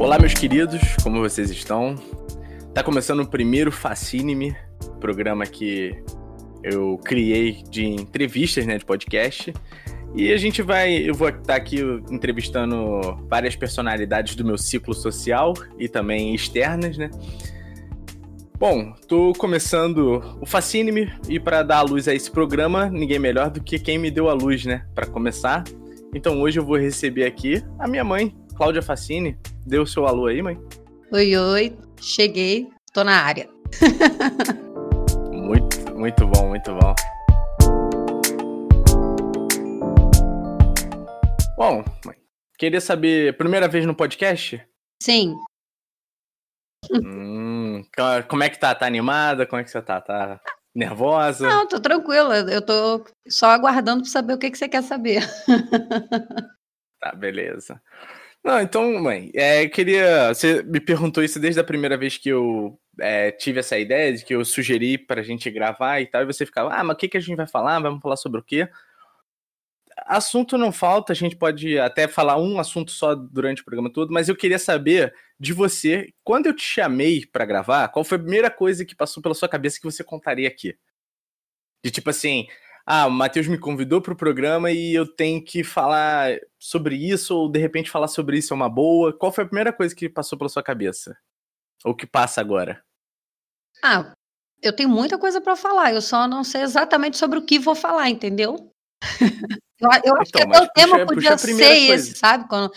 Olá, 0.00 0.18
meus 0.18 0.32
queridos, 0.32 0.80
como 1.02 1.20
vocês 1.20 1.50
estão? 1.50 1.94
Tá 2.72 2.82
começando 2.82 3.20
o 3.20 3.26
primeiro 3.26 3.70
Fascine-me, 3.70 4.56
programa 4.98 5.44
que 5.44 5.94
eu 6.62 6.96
criei 7.04 7.62
de 7.68 7.84
entrevistas, 7.84 8.64
né, 8.64 8.78
de 8.78 8.84
podcast. 8.86 9.52
E 10.14 10.32
a 10.32 10.38
gente 10.38 10.62
vai, 10.62 10.94
eu 10.94 11.14
vou 11.14 11.28
estar 11.28 11.54
aqui 11.54 11.82
entrevistando 12.10 12.98
várias 13.28 13.54
personalidades 13.54 14.34
do 14.34 14.42
meu 14.42 14.56
ciclo 14.56 14.94
social 14.94 15.52
e 15.78 15.86
também 15.86 16.34
externas, 16.34 16.96
né? 16.96 17.10
Bom, 18.58 18.94
tô 19.06 19.34
começando 19.34 20.22
o 20.40 20.46
Fascine-me 20.46 21.12
e 21.28 21.38
para 21.38 21.62
dar 21.62 21.76
a 21.76 21.82
luz 21.82 22.08
a 22.08 22.14
esse 22.14 22.30
programa, 22.30 22.88
ninguém 22.88 23.18
melhor 23.18 23.50
do 23.50 23.62
que 23.62 23.78
quem 23.78 23.98
me 23.98 24.10
deu 24.10 24.30
a 24.30 24.32
luz, 24.32 24.64
né, 24.64 24.86
para 24.94 25.04
começar. 25.06 25.62
Então 26.14 26.40
hoje 26.40 26.58
eu 26.58 26.64
vou 26.64 26.78
receber 26.78 27.26
aqui 27.26 27.62
a 27.78 27.86
minha 27.86 28.02
mãe, 28.02 28.34
Cláudia 28.56 28.80
Facine. 28.80 29.36
Deu 29.66 29.82
o 29.82 29.86
seu 29.86 30.06
alô 30.06 30.26
aí, 30.26 30.40
mãe? 30.40 30.58
Oi, 31.12 31.36
oi. 31.36 31.78
Cheguei, 32.00 32.68
tô 32.94 33.04
na 33.04 33.22
área. 33.22 33.48
muito, 35.30 35.94
muito 35.94 36.26
bom, 36.26 36.48
muito 36.48 36.74
bom. 36.74 36.94
Bom, 41.56 41.84
mãe, 42.06 42.16
queria 42.58 42.80
saber, 42.80 43.36
primeira 43.36 43.68
vez 43.68 43.84
no 43.84 43.94
podcast? 43.94 44.66
Sim. 45.02 45.36
Hum, 46.90 47.82
como 48.28 48.42
é 48.42 48.48
que 48.48 48.58
tá? 48.58 48.74
Tá 48.74 48.86
animada? 48.86 49.46
Como 49.46 49.60
é 49.60 49.64
que 49.64 49.70
você 49.70 49.82
tá? 49.82 50.00
Tá 50.00 50.40
nervosa? 50.74 51.46
Não, 51.46 51.68
tô 51.68 51.78
tranquila. 51.78 52.38
Eu 52.50 52.62
tô 52.62 53.04
só 53.28 53.50
aguardando 53.50 54.02
pra 54.02 54.10
saber 54.10 54.32
o 54.32 54.38
que, 54.38 54.50
que 54.50 54.56
você 54.56 54.68
quer 54.68 54.82
saber. 54.82 55.22
tá, 56.98 57.12
beleza. 57.14 57.80
Não, 58.42 58.60
então, 58.60 58.98
mãe, 59.00 59.30
é, 59.34 59.68
queria. 59.68 60.28
Você 60.32 60.62
me 60.62 60.80
perguntou 60.80 61.22
isso 61.22 61.38
desde 61.38 61.60
a 61.60 61.64
primeira 61.64 61.96
vez 61.96 62.16
que 62.16 62.30
eu 62.30 62.80
é, 62.98 63.30
tive 63.30 63.60
essa 63.60 63.78
ideia, 63.78 64.14
de 64.14 64.24
que 64.24 64.34
eu 64.34 64.44
sugeri 64.44 64.96
pra 64.96 65.22
gente 65.22 65.50
gravar 65.50 66.00
e 66.00 66.06
tal, 66.06 66.22
e 66.22 66.26
você 66.26 66.46
ficava, 66.46 66.72
ah, 66.74 66.82
mas 66.82 66.94
o 66.94 66.98
que, 66.98 67.08
que 67.08 67.16
a 67.16 67.20
gente 67.20 67.36
vai 67.36 67.46
falar? 67.46 67.78
Vamos 67.80 68.00
falar 68.00 68.16
sobre 68.16 68.40
o 68.40 68.42
quê? 68.42 68.68
Assunto 70.06 70.56
não 70.56 70.72
falta, 70.72 71.12
a 71.12 71.16
gente 71.16 71.36
pode 71.36 71.78
até 71.78 72.08
falar 72.08 72.38
um 72.38 72.58
assunto 72.58 72.90
só 72.90 73.14
durante 73.14 73.60
o 73.62 73.64
programa 73.64 73.92
todo, 73.92 74.12
mas 74.12 74.28
eu 74.28 74.36
queria 74.36 74.58
saber 74.58 75.14
de 75.38 75.52
você, 75.52 76.12
quando 76.24 76.46
eu 76.46 76.56
te 76.56 76.62
chamei 76.62 77.26
para 77.26 77.44
gravar, 77.44 77.88
qual 77.88 78.04
foi 78.04 78.16
a 78.16 78.20
primeira 78.20 78.50
coisa 78.50 78.84
que 78.84 78.94
passou 78.94 79.22
pela 79.22 79.34
sua 79.34 79.48
cabeça 79.48 79.78
que 79.78 79.84
você 79.84 80.02
contaria 80.02 80.48
aqui? 80.48 80.76
De 81.84 81.90
tipo 81.90 82.10
assim, 82.10 82.46
ah, 82.92 83.06
o 83.06 83.10
Matheus 83.10 83.46
me 83.46 83.56
convidou 83.56 84.02
para 84.02 84.12
o 84.12 84.16
programa 84.16 84.72
e 84.72 84.92
eu 84.92 85.06
tenho 85.06 85.40
que 85.40 85.62
falar 85.62 86.36
sobre 86.58 86.96
isso, 86.96 87.36
ou 87.36 87.48
de 87.48 87.56
repente 87.56 87.88
falar 87.88 88.08
sobre 88.08 88.36
isso 88.36 88.52
é 88.52 88.56
uma 88.56 88.68
boa. 88.68 89.16
Qual 89.16 89.30
foi 89.30 89.44
a 89.44 89.46
primeira 89.46 89.72
coisa 89.72 89.94
que 89.94 90.08
passou 90.08 90.36
pela 90.36 90.48
sua 90.48 90.60
cabeça? 90.60 91.16
Ou 91.84 91.94
que 91.94 92.04
passa 92.04 92.40
agora? 92.40 92.82
Ah, 93.80 94.12
eu 94.60 94.74
tenho 94.74 94.88
muita 94.88 95.16
coisa 95.16 95.40
para 95.40 95.54
falar, 95.54 95.94
eu 95.94 96.02
só 96.02 96.26
não 96.26 96.42
sei 96.42 96.62
exatamente 96.62 97.16
sobre 97.16 97.38
o 97.38 97.46
que 97.46 97.60
vou 97.60 97.76
falar, 97.76 98.10
entendeu? 98.10 98.72
eu, 99.78 99.88
eu 100.04 100.16
acho 100.16 100.32
então, 100.34 100.50
que 100.50 100.58
o 100.58 100.68
tema 100.72 101.06
podia 101.06 101.38
ser 101.38 101.56
coisa. 101.56 101.94
esse, 101.94 102.16
sabe? 102.16 102.48
Quando, 102.48 102.72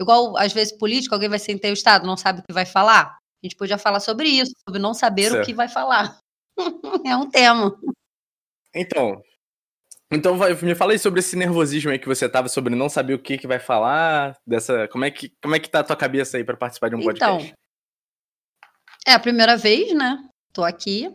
igual, 0.00 0.34
às 0.38 0.54
vezes, 0.54 0.72
político, 0.78 1.14
alguém 1.14 1.28
vai 1.28 1.38
ser 1.38 1.52
entrevistado, 1.52 2.06
não 2.06 2.16
sabe 2.16 2.40
o 2.40 2.42
que 2.42 2.54
vai 2.54 2.64
falar. 2.64 3.18
A 3.18 3.46
gente 3.46 3.54
podia 3.54 3.76
falar 3.76 4.00
sobre 4.00 4.30
isso, 4.30 4.52
sobre 4.66 4.80
não 4.80 4.94
saber 4.94 5.28
certo. 5.28 5.42
o 5.42 5.46
que 5.46 5.52
vai 5.52 5.68
falar. 5.68 6.18
é 7.04 7.14
um 7.14 7.28
tema. 7.28 7.78
Então, 8.74 9.22
então 10.10 10.36
me 10.62 10.74
fala 10.74 10.92
aí 10.92 10.98
sobre 10.98 11.20
esse 11.20 11.36
nervosismo 11.36 11.90
aí 11.90 11.98
que 11.98 12.08
você 12.08 12.28
tava, 12.28 12.48
sobre 12.48 12.74
não 12.74 12.88
saber 12.88 13.14
o 13.14 13.18
que 13.18 13.36
que 13.36 13.46
vai 13.46 13.58
falar, 13.58 14.36
dessa, 14.46 14.88
como 14.88 15.04
é 15.04 15.10
que, 15.10 15.30
como 15.42 15.54
é 15.54 15.58
que 15.58 15.68
tá 15.68 15.80
a 15.80 15.84
tua 15.84 15.96
cabeça 15.96 16.36
aí 16.36 16.44
para 16.44 16.56
participar 16.56 16.88
de 16.88 16.96
um 16.96 17.02
podcast? 17.02 17.46
Então, 17.46 17.58
é 19.06 19.12
a 19.12 19.20
primeira 19.20 19.56
vez, 19.56 19.94
né? 19.94 20.28
Tô 20.52 20.64
aqui, 20.64 21.08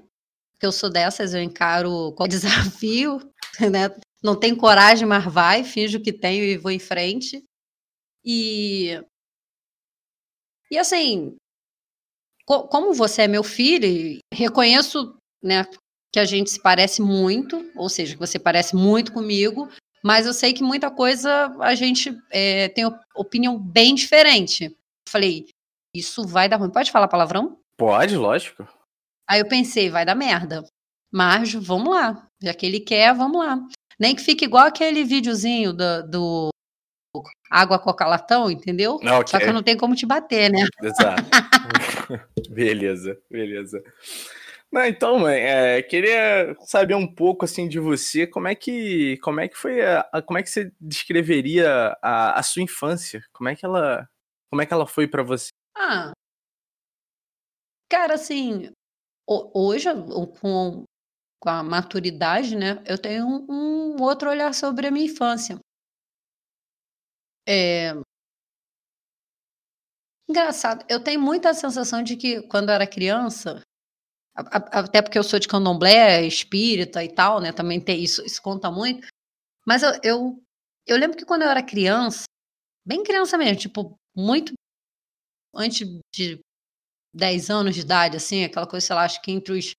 porque 0.54 0.66
eu 0.66 0.72
sou 0.72 0.92
dessas, 0.92 1.34
eu 1.34 1.42
encaro 1.42 2.14
qual 2.14 2.28
desafio, 2.30 3.20
né? 3.60 3.90
Não 4.24 4.40
tenho 4.40 4.56
coragem, 4.56 5.08
mas 5.08 5.26
vai, 5.26 5.64
finjo 5.64 6.00
que 6.00 6.14
tenho 6.14 6.44
e 6.44 6.58
vou 6.58 6.72
em 6.72 6.80
frente. 6.80 7.44
E 8.24 9.04
e 10.72 10.78
assim, 10.78 11.36
co 12.46 12.68
como 12.68 12.94
você 12.94 13.24
é 13.24 13.28
meu 13.28 13.44
filho, 13.44 14.20
reconheço, 14.34 15.16
né, 15.44 15.66
que 16.14 16.20
a 16.20 16.26
gente 16.26 16.52
se 16.52 16.62
parece 16.62 17.02
muito, 17.02 17.68
ou 17.76 17.90
seja, 17.90 18.14
que 18.14 18.20
você 18.20 18.38
parece 18.38 18.76
muito 18.76 19.12
comigo, 19.12 19.68
mas 20.04 20.28
eu 20.28 20.34
sei 20.34 20.54
que 20.54 20.62
muita 20.62 20.92
coisa 20.92 21.52
a 21.60 21.74
gente 21.74 22.16
é, 22.30 22.70
tem 22.70 22.86
opinião 23.16 23.58
bem 23.58 23.96
diferente. 23.96 24.78
Falei, 25.10 25.48
isso 25.96 26.28
vai 26.28 26.48
dar 26.48 26.58
ruim. 26.58 26.70
Pode 26.70 26.92
falar 26.92 27.08
palavrão? 27.08 27.58
Pode, 27.76 28.16
lógico. 28.16 28.68
Aí 29.28 29.40
eu 29.40 29.48
pensei, 29.48 29.90
vai 29.90 30.06
dar 30.06 30.14
merda. 30.14 30.64
Mas 31.12 31.52
vamos 31.54 31.90
lá. 31.90 32.28
Já 32.40 32.54
que 32.54 32.66
ele 32.68 32.80
quer, 32.80 33.16
vamos 33.16 33.44
lá. 33.44 33.60
Nem 34.00 34.16
que 34.16 34.22
fique 34.22 34.46
igual 34.46 34.68
aquele 34.68 35.04
videozinho 35.04 35.74
do, 35.74 36.04
do 36.08 36.50
água 37.50 37.80
coca 37.80 38.06
latão, 38.06 38.52
entendeu? 38.52 38.96
Okay. 38.96 39.28
Só 39.28 39.40
que 39.40 39.52
não 39.52 39.64
tem 39.64 39.78
como 39.78 39.96
te 39.96 40.06
bater, 40.06 40.52
né? 40.52 40.68
Exato. 40.82 41.24
beleza, 42.50 43.18
beleza. 43.32 43.82
Não, 44.74 44.84
então, 44.86 45.20
mãe, 45.20 45.36
é, 45.40 45.84
queria 45.84 46.58
saber 46.62 46.96
um 46.96 47.06
pouco 47.06 47.46
assim 47.46 47.70
de 47.70 47.80
você, 47.80 48.26
como 48.26 48.48
é 48.48 48.56
que, 48.56 49.18
como 49.20 49.40
é 49.40 49.48
que 49.48 49.56
foi, 49.56 49.86
a, 49.86 50.00
a, 50.12 50.20
como 50.20 50.40
é 50.40 50.42
que 50.42 50.50
você 50.50 50.72
descreveria 50.82 51.96
a, 52.02 52.40
a, 52.40 52.42
sua 52.42 52.64
infância? 52.64 53.24
Como 53.32 53.48
é 53.48 53.56
que 53.56 53.64
ela, 53.64 54.10
como 54.50 54.64
é 54.64 54.66
que 54.66 54.74
ela 54.74 54.88
foi 54.88 55.08
para 55.08 55.22
você? 55.22 55.50
Ah, 55.78 56.12
cara, 57.88 58.16
assim, 58.16 58.72
hoje 59.28 59.90
com, 60.42 60.86
com 61.40 61.50
a 61.50 61.62
maturidade, 61.62 62.56
né, 62.56 62.84
eu 62.88 62.98
tenho 62.98 63.28
um, 63.28 63.46
um 63.98 64.02
outro 64.02 64.28
olhar 64.28 64.56
sobre 64.56 64.88
a 64.88 64.92
minha 64.92 65.06
infância. 65.06 65.60
É, 67.48 67.94
Engraçado, 70.28 70.84
eu 70.90 71.04
tenho 71.04 71.22
muita 71.22 71.54
sensação 71.54 72.02
de 72.02 72.16
que 72.18 72.42
quando 72.48 72.70
eu 72.70 72.76
era 72.76 72.88
criança, 72.88 73.62
até 74.36 75.02
porque 75.02 75.18
eu 75.18 75.24
sou 75.24 75.40
de 75.40 75.48
candomblé, 75.48 76.26
espírita 76.26 77.04
e 77.04 77.14
tal, 77.14 77.40
né? 77.40 77.52
Também 77.52 77.80
tem 77.80 78.04
isso, 78.04 78.24
isso 78.26 78.42
conta 78.42 78.72
muito. 78.72 79.08
Mas 79.66 79.84
eu, 79.84 79.92
eu, 80.04 80.44
eu 80.88 80.98
lembro 80.98 81.18
que 81.18 81.26
quando 81.26 81.44
eu 81.44 81.50
era 81.50 81.64
criança, 81.64 82.26
bem 82.86 83.04
criança 83.04 83.38
mesmo, 83.38 83.60
tipo, 83.60 83.96
muito 84.16 84.54
antes 85.56 85.88
de 86.14 86.40
10 87.14 87.50
anos 87.50 87.76
de 87.76 87.82
idade, 87.82 88.18
assim, 88.18 88.44
aquela 88.44 88.68
coisa, 88.68 88.86
sei 88.88 88.96
lá, 88.96 89.04
acho 89.04 89.22
que 89.22 89.32
entre 89.32 89.54
os 89.54 89.74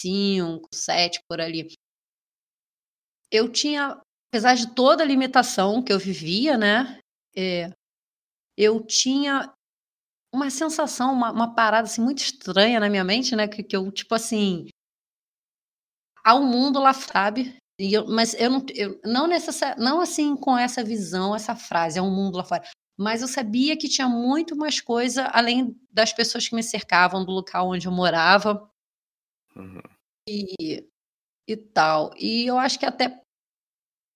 5, 0.00 0.68
7 0.72 1.20
por 1.28 1.40
ali. 1.40 1.72
Eu 3.30 3.50
tinha, 3.52 4.00
apesar 4.30 4.54
de 4.54 4.74
toda 4.74 5.02
a 5.02 5.06
limitação 5.06 5.82
que 5.82 5.92
eu 5.92 5.98
vivia, 5.98 6.56
né? 6.56 6.98
É, 7.36 7.70
eu 8.56 8.84
tinha 8.84 9.52
uma 10.32 10.50
sensação, 10.50 11.12
uma, 11.12 11.32
uma 11.32 11.54
parada 11.54 11.86
assim, 11.86 12.02
muito 12.02 12.18
estranha 12.18 12.80
na 12.80 12.88
minha 12.88 13.04
mente, 13.04 13.34
né? 13.34 13.48
Que, 13.48 13.62
que 13.62 13.76
eu, 13.76 13.90
tipo 13.90 14.14
assim. 14.14 14.66
Há 16.24 16.34
um 16.34 16.44
mundo 16.44 16.78
lá, 16.80 16.92
sabe? 16.92 17.56
E 17.80 17.94
eu, 17.94 18.06
mas 18.08 18.34
eu 18.34 18.50
não, 18.50 18.66
eu, 18.74 19.00
não 19.04 19.26
necessariamente, 19.26 19.84
não 19.84 20.00
assim 20.00 20.36
com 20.36 20.58
essa 20.58 20.82
visão, 20.82 21.34
essa 21.34 21.54
frase, 21.54 21.98
é 21.98 22.02
um 22.02 22.10
mundo 22.14 22.36
lá 22.36 22.44
fora. 22.44 22.64
Mas 22.98 23.22
eu 23.22 23.28
sabia 23.28 23.76
que 23.76 23.88
tinha 23.88 24.08
muito 24.08 24.56
mais 24.56 24.80
coisa 24.80 25.26
além 25.26 25.76
das 25.90 26.12
pessoas 26.12 26.48
que 26.48 26.56
me 26.56 26.62
cercavam, 26.62 27.24
do 27.24 27.30
local 27.30 27.70
onde 27.70 27.86
eu 27.86 27.92
morava. 27.92 28.68
Uhum. 29.54 29.80
E, 30.28 30.84
e 31.48 31.56
tal. 31.56 32.12
E 32.16 32.46
eu 32.46 32.58
acho 32.58 32.78
que 32.78 32.86
até 32.86 33.22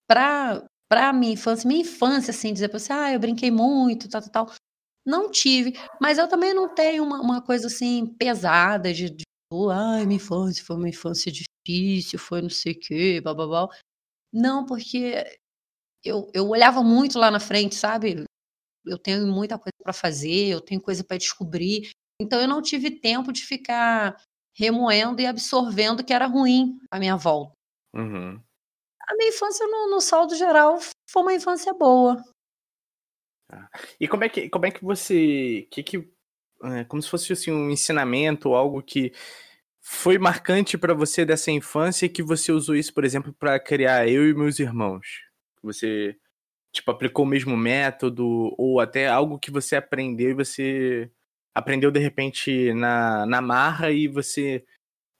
pra, 0.09 0.67
pra 0.89 1.13
minha 1.13 1.33
infância, 1.33 1.67
minha 1.69 1.81
infância, 1.83 2.33
assim, 2.33 2.53
dizer 2.53 2.69
pra 2.69 2.79
você, 2.79 2.93
ah, 2.93 3.13
eu 3.13 3.21
brinquei 3.21 3.51
muito, 3.51 4.09
tal, 4.09 4.21
tal, 4.23 4.47
tal. 4.47 4.55
Não 5.05 5.31
tive, 5.31 5.73
mas 6.01 6.19
eu 6.19 6.29
também 6.29 6.55
não 6.55 6.73
tenho 6.73 7.03
uma, 7.05 7.21
uma 7.21 7.43
coisa 7.43 7.67
assim 7.67 8.07
pesada 8.07 8.93
de, 8.93 9.11
de 9.11 9.25
ai, 9.71 10.07
minha 10.07 10.17
infância 10.17 10.65
foi 10.65 10.77
uma 10.77 10.89
infância 10.89 11.31
difícil, 11.31 12.19
foi 12.19 12.41
não 12.41 12.51
sei 12.51 12.73
o 12.73 12.79
quê, 12.79 13.21
blá, 13.21 13.35
blá, 13.35 13.47
blá. 13.47 13.69
Não, 14.33 14.65
porque 14.65 15.39
eu, 16.05 16.31
eu 16.33 16.49
olhava 16.49 16.83
muito 16.83 17.19
lá 17.19 17.31
na 17.31 17.41
frente, 17.41 17.75
sabe? 17.75 18.25
Eu 18.87 18.99
tenho 18.99 19.27
muita 19.27 19.59
coisa 19.59 19.75
para 19.83 19.93
fazer, 19.93 20.49
eu 20.49 20.61
tenho 20.61 20.81
coisa 20.81 21.05
para 21.05 21.19
descobrir. 21.19 21.91
Então 22.21 22.41
eu 22.41 22.49
não 22.49 22.63
tive 22.63 22.91
tempo 22.91 23.33
de 23.33 23.43
ficar 23.43 24.17
remoendo 24.57 25.21
e 25.21 25.27
absorvendo 25.27 26.05
que 26.05 26.13
era 26.13 26.27
ruim 26.27 26.79
a 26.91 26.99
minha 26.99 27.17
volta. 27.17 27.53
Uhum. 27.95 28.41
A 29.09 29.17
minha 29.17 29.29
infância, 29.29 29.67
no, 29.67 29.91
no 29.91 30.01
saldo 30.01 30.35
geral, 30.35 30.79
foi 31.11 31.23
uma 31.23 31.35
infância 31.35 31.73
boa. 31.75 32.23
Tá. 33.53 33.69
E 34.01 34.09
como 34.09 34.25
é 34.25 34.31
que, 34.31 34.49
como 34.49 34.65
é 34.65 34.71
que 34.71 34.83
você. 34.83 35.69
Que 35.71 35.83
que, 35.83 36.09
é, 36.65 36.85
como 36.85 37.03
se 37.03 37.11
fosse 37.11 37.35
assim, 37.35 37.53
um 37.53 37.71
ensinamento, 37.71 38.55
algo 38.55 38.83
que 38.83 39.13
foi 39.79 40.17
marcante 40.17 40.79
para 40.79 40.95
você 40.95 41.23
dessa 41.23 41.51
infância 41.51 42.07
e 42.07 42.09
que 42.09 42.23
você 42.23 42.51
usou 42.51 42.75
isso, 42.75 42.95
por 42.95 43.05
exemplo, 43.05 43.31
para 43.31 43.61
criar 43.61 44.09
eu 44.09 44.27
e 44.27 44.33
meus 44.33 44.59
irmãos? 44.59 45.07
Você 45.63 46.17
tipo, 46.73 46.91
aplicou 46.91 47.27
o 47.27 47.29
mesmo 47.29 47.55
método, 47.55 48.55
ou 48.57 48.81
até 48.81 49.07
algo 49.07 49.39
que 49.39 49.51
você 49.51 49.77
aprendeu 49.77 50.31
e 50.31 50.35
você 50.35 51.11
aprendeu 51.55 51.91
de 51.91 52.01
repente 52.01 52.73
na, 52.73 53.27
na 53.27 53.43
marra 53.43 53.91
e 53.91 54.09
você 54.09 54.65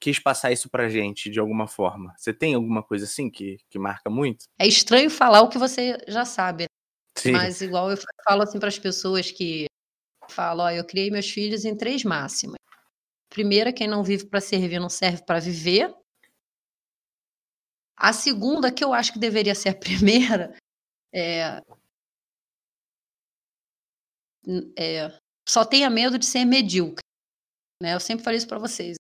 quis 0.01 0.19
passar 0.19 0.51
isso 0.51 0.71
pra 0.71 0.89
gente 0.89 1.29
de 1.29 1.39
alguma 1.39 1.69
forma? 1.69 2.15
Você 2.17 2.33
tem 2.33 2.55
alguma 2.55 2.83
coisa 2.83 3.05
assim 3.05 3.29
que, 3.29 3.59
que 3.69 3.79
marca 3.79 4.09
muito? 4.09 4.47
É 4.59 4.67
estranho 4.67 5.11
falar 5.11 5.43
o 5.43 5.51
que 5.51 5.59
você 5.59 5.99
já 6.09 6.25
sabe? 6.25 6.65
Sim. 7.23 7.33
mas 7.33 7.61
igual 7.61 7.91
eu 7.91 7.97
falo 8.25 8.43
assim 8.43 8.59
para 8.59 8.69
as 8.69 8.79
pessoas 8.79 9.31
que 9.31 9.67
falam, 10.29 10.67
ó, 10.67 10.71
eu 10.71 10.85
criei 10.85 11.11
meus 11.11 11.31
filhos 11.31 11.65
em 11.65 11.77
três 11.77 12.05
máximas. 12.05 12.57
Primeira, 13.29 13.73
quem 13.73 13.89
não 13.89 14.03
vive 14.03 14.27
para 14.27 14.41
servir 14.41 14.81
não 14.81 14.89
serve 14.89 15.25
para 15.25 15.41
viver. 15.41 15.95
A 17.97 18.13
segunda, 18.13 18.73
que 18.73 18.83
eu 18.83 18.93
acho 18.93 19.13
que 19.13 19.19
deveria 19.19 19.55
ser 19.55 19.71
a 19.71 19.75
primeira, 19.79 20.57
é, 21.15 21.63
é 24.77 25.19
só 25.49 25.65
tenha 25.65 25.91
medo 25.91 26.19
de 26.19 26.27
ser 26.27 26.45
medíocre. 26.45 27.03
Né? 27.83 27.95
Eu 27.95 28.01
sempre 28.01 28.25
falei 28.25 28.39
isso 28.39 28.49
para 28.49 28.59
vocês. 28.59 28.97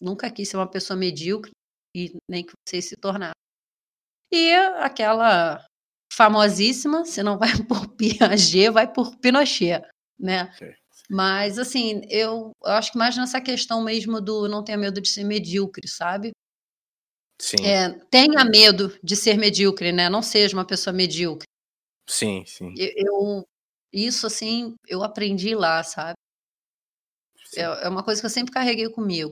Nunca 0.00 0.30
quis 0.30 0.48
ser 0.48 0.56
uma 0.56 0.70
pessoa 0.70 0.96
medíocre 0.96 1.50
e 1.94 2.16
nem 2.28 2.44
que 2.44 2.52
vocês 2.66 2.86
se 2.86 2.96
tornassem. 2.96 3.34
E 4.32 4.54
aquela 4.78 5.64
famosíssima, 6.12 7.04
se 7.04 7.22
não 7.22 7.38
vai 7.38 7.50
por 7.68 7.88
Piaget, 7.88 8.70
vai 8.70 8.92
por 8.92 9.16
Pinochet, 9.16 9.82
né? 10.18 10.52
Mas, 11.08 11.58
assim, 11.58 12.02
eu, 12.08 12.52
eu 12.62 12.72
acho 12.72 12.92
que 12.92 12.98
mais 12.98 13.16
nessa 13.16 13.40
questão 13.40 13.82
mesmo 13.82 14.20
do 14.20 14.48
não 14.48 14.62
ter 14.62 14.76
medo 14.76 15.00
de 15.00 15.08
ser 15.08 15.24
medíocre, 15.24 15.88
sabe? 15.88 16.30
Sim. 17.40 17.64
É, 17.64 17.88
tenha 18.10 18.44
medo 18.44 18.96
de 19.02 19.16
ser 19.16 19.36
medíocre, 19.36 19.92
né? 19.92 20.08
Não 20.08 20.22
seja 20.22 20.56
uma 20.56 20.64
pessoa 20.64 20.92
medíocre. 20.92 21.48
Sim, 22.06 22.44
sim. 22.46 22.74
Eu, 22.76 22.92
eu 22.96 23.48
isso, 23.92 24.26
assim, 24.26 24.74
eu 24.86 25.02
aprendi 25.02 25.54
lá, 25.54 25.82
sabe? 25.82 26.14
É, 27.56 27.62
é 27.62 27.88
uma 27.88 28.04
coisa 28.04 28.20
que 28.20 28.26
eu 28.26 28.30
sempre 28.30 28.52
carreguei 28.52 28.88
comigo. 28.88 29.30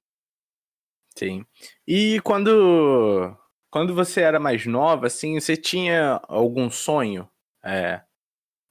Sim. 1.16 1.44
E 1.86 2.20
quando, 2.22 3.36
quando 3.70 3.94
você 3.94 4.22
era 4.22 4.40
mais 4.40 4.66
nova, 4.66 5.06
assim, 5.06 5.38
você 5.38 5.56
tinha 5.56 6.20
algum 6.24 6.70
sonho 6.70 7.30
é, 7.62 8.02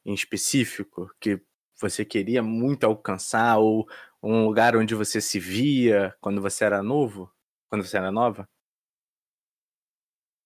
em 0.05 0.13
específico 0.13 1.13
que 1.19 1.41
você 1.79 2.03
queria 2.03 2.41
muito 2.41 2.85
alcançar 2.85 3.57
ou 3.57 3.87
um 4.23 4.45
lugar 4.45 4.75
onde 4.75 4.95
você 4.95 5.21
se 5.21 5.39
via 5.39 6.15
quando 6.19 6.41
você 6.41 6.65
era 6.65 6.81
novo? 6.81 7.31
Quando 7.69 7.83
você 7.83 7.97
era 7.97 8.11
nova? 8.11 8.47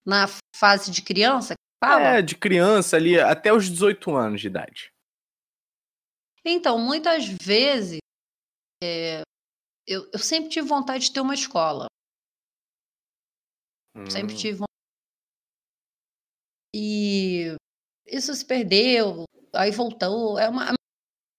Na 0.06 0.26
fase 0.56 0.92
de 0.92 1.02
criança? 1.02 1.54
Fala? 1.84 2.18
É, 2.18 2.22
de 2.22 2.36
criança 2.36 2.98
ali 2.98 3.20
até 3.20 3.54
os 3.54 3.70
18 3.70 4.16
anos 4.16 4.42
de 4.42 4.48
idade. 4.48 4.92
Então, 6.44 6.78
muitas 6.80 7.26
vezes, 7.26 8.00
é, 8.84 9.22
eu, 9.88 10.10
eu, 10.12 10.20
sempre 10.20 10.50
tive 10.50 10.68
vontade 10.68 11.06
de 11.06 11.14
ter 11.14 11.22
uma 11.22 11.36
escola. 11.36 11.86
Hum. 13.96 14.10
Sempre 14.10 14.36
tive 14.36 14.54
vontade. 14.60 14.72
E 16.74 17.56
isso 18.08 18.34
se 18.34 18.46
perdeu, 18.46 19.26
aí 19.54 19.72
voltou. 19.72 20.40
É 20.40 20.48
uma, 20.48 20.74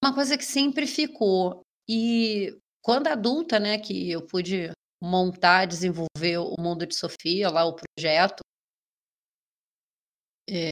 uma 0.05 0.15
coisa 0.15 0.37
que 0.37 0.45
sempre 0.45 0.87
ficou. 0.87 1.63
E 1.89 2.59
quando 2.83 3.09
adulta, 3.09 3.59
né, 3.59 3.79
que 3.79 4.11
eu 4.11 4.27
pude 4.27 4.71
montar, 5.03 5.67
desenvolver 5.67 6.39
o 6.39 6.55
Mundo 6.61 6.87
de 6.87 6.95
Sofia, 6.95 7.51
lá 7.51 7.65
o 7.65 7.75
projeto, 7.77 8.43
é, 10.49 10.71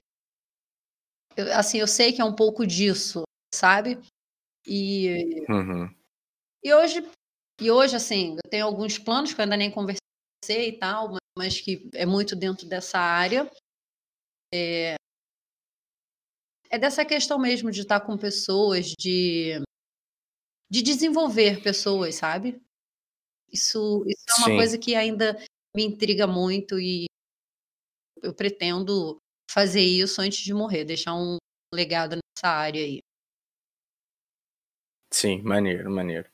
eu, 1.37 1.53
assim, 1.57 1.79
eu 1.79 1.87
sei 1.87 2.13
que 2.13 2.21
é 2.21 2.25
um 2.25 2.35
pouco 2.35 2.67
disso, 2.67 3.23
sabe? 3.55 3.99
E, 4.67 5.45
uhum. 5.49 5.89
e 6.63 6.75
hoje, 6.75 7.09
e 7.61 7.71
hoje, 7.71 7.97
assim, 7.97 8.37
eu 8.45 8.51
tenho 8.51 8.67
alguns 8.67 8.99
planos 8.99 9.33
que 9.33 9.41
eu 9.41 9.45
ainda 9.45 9.57
nem 9.57 9.71
conversei 9.71 10.69
e 10.69 10.79
tal, 10.79 11.09
mas 11.09 11.21
que 11.49 11.89
é 11.95 12.05
muito 12.05 12.37
dentro 12.37 12.67
dessa 12.67 12.99
área. 12.99 13.51
É, 14.53 14.95
é 16.71 16.79
dessa 16.79 17.05
questão 17.05 17.39
mesmo 17.39 17.71
de 17.71 17.81
estar 17.81 18.01
com 18.01 18.17
pessoas, 18.17 18.87
de, 18.87 19.61
de 20.71 20.83
desenvolver 20.83 21.63
pessoas, 21.63 22.15
sabe? 22.15 22.61
Isso, 23.53 24.05
isso 24.07 24.25
é 24.31 24.39
uma 24.39 24.49
Sim. 24.49 24.57
coisa 24.57 24.79
que 24.79 24.95
ainda 24.95 25.37
me 25.75 25.85
intriga 25.85 26.27
muito 26.27 26.79
e 26.79 27.07
eu 28.23 28.35
pretendo 28.35 29.19
fazer 29.51 29.81
isso 29.81 30.21
antes 30.21 30.39
de 30.39 30.55
morrer, 30.55 30.85
deixar 30.85 31.15
um 31.15 31.39
legado 31.75 32.17
nessa 32.17 32.55
área 32.55 32.83
aí. 32.83 33.01
Sim, 35.13 35.43
maneiro, 35.43 35.91
maneiro. 35.91 36.29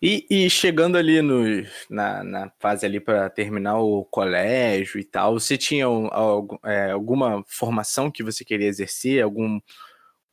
E, 0.00 0.26
e 0.30 0.48
chegando 0.48 0.96
ali 0.96 1.20
no, 1.20 1.44
na, 1.90 2.24
na 2.24 2.50
fase 2.58 2.86
ali 2.86 2.98
para 2.98 3.28
terminar 3.28 3.78
o 3.78 4.02
colégio 4.06 4.98
e 4.98 5.04
tal, 5.04 5.38
você 5.38 5.58
tinha 5.58 5.84
algum, 5.84 6.56
é, 6.64 6.90
alguma 6.90 7.44
formação 7.46 8.10
que 8.10 8.22
você 8.22 8.42
queria 8.42 8.66
exercer, 8.66 9.22
algum 9.22 9.60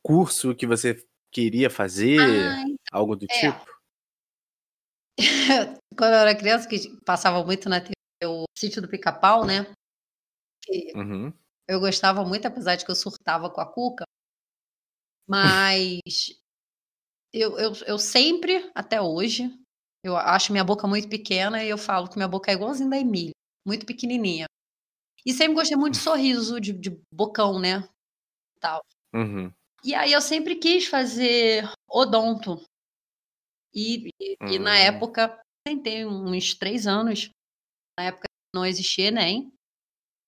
curso 0.02 0.54
que 0.54 0.66
você 0.66 1.04
queria 1.30 1.68
fazer, 1.68 2.48
Ah, 2.48 2.64
algo 2.92 3.14
do 3.14 3.26
é. 3.30 3.34
tipo? 3.34 3.66
Quando 5.96 6.14
eu 6.14 6.18
era 6.18 6.34
criança, 6.34 6.66
que 6.66 6.78
passava 7.04 7.44
muito 7.44 7.68
na 7.68 7.80
TV 7.80 7.92
o 8.24 8.44
Sítio 8.56 8.80
do 8.80 8.88
Pica-Pau, 8.88 9.44
né? 9.44 9.66
Uhum. 10.94 11.32
eu 11.68 11.80
gostava 11.80 12.24
muito, 12.24 12.46
apesar 12.46 12.76
de 12.76 12.84
que 12.84 12.90
eu 12.90 12.94
surtava 12.94 13.50
com 13.50 13.60
a 13.60 13.66
Cuca. 13.66 14.04
Mas 15.28 16.00
eu, 17.32 17.58
eu, 17.58 17.72
eu 17.86 17.98
sempre, 17.98 18.70
até 18.74 19.00
hoje, 19.00 19.50
eu 20.04 20.16
acho 20.16 20.52
minha 20.52 20.64
boca 20.64 20.86
muito 20.86 21.08
pequena 21.08 21.64
e 21.64 21.68
eu 21.68 21.78
falo 21.78 22.08
que 22.08 22.16
minha 22.16 22.28
boca 22.28 22.50
é 22.50 22.54
igualzinha 22.54 22.90
da 22.90 22.98
Emília, 22.98 23.32
muito 23.66 23.86
pequenininha. 23.86 24.46
E 25.24 25.32
sempre 25.32 25.54
gostei 25.54 25.76
muito 25.76 25.94
de 25.94 26.00
sorriso, 26.02 26.60
de, 26.60 26.72
de 26.72 26.90
bocão, 27.12 27.58
né? 27.58 27.88
Tal. 28.60 28.82
Uhum. 29.14 29.52
E 29.84 29.94
aí 29.94 30.12
eu 30.12 30.20
sempre 30.20 30.56
quis 30.56 30.86
fazer 30.86 31.68
odonto. 31.88 32.62
E, 33.74 34.10
e, 34.20 34.36
e 34.40 34.58
na 34.58 34.72
Hum. 34.72 34.76
época, 34.76 35.40
tentei 35.66 36.04
uns 36.04 36.54
três 36.54 36.86
anos. 36.86 37.30
Na 37.98 38.06
época 38.06 38.26
não 38.54 38.66
existia 38.66 39.08
Enem. 39.08 39.52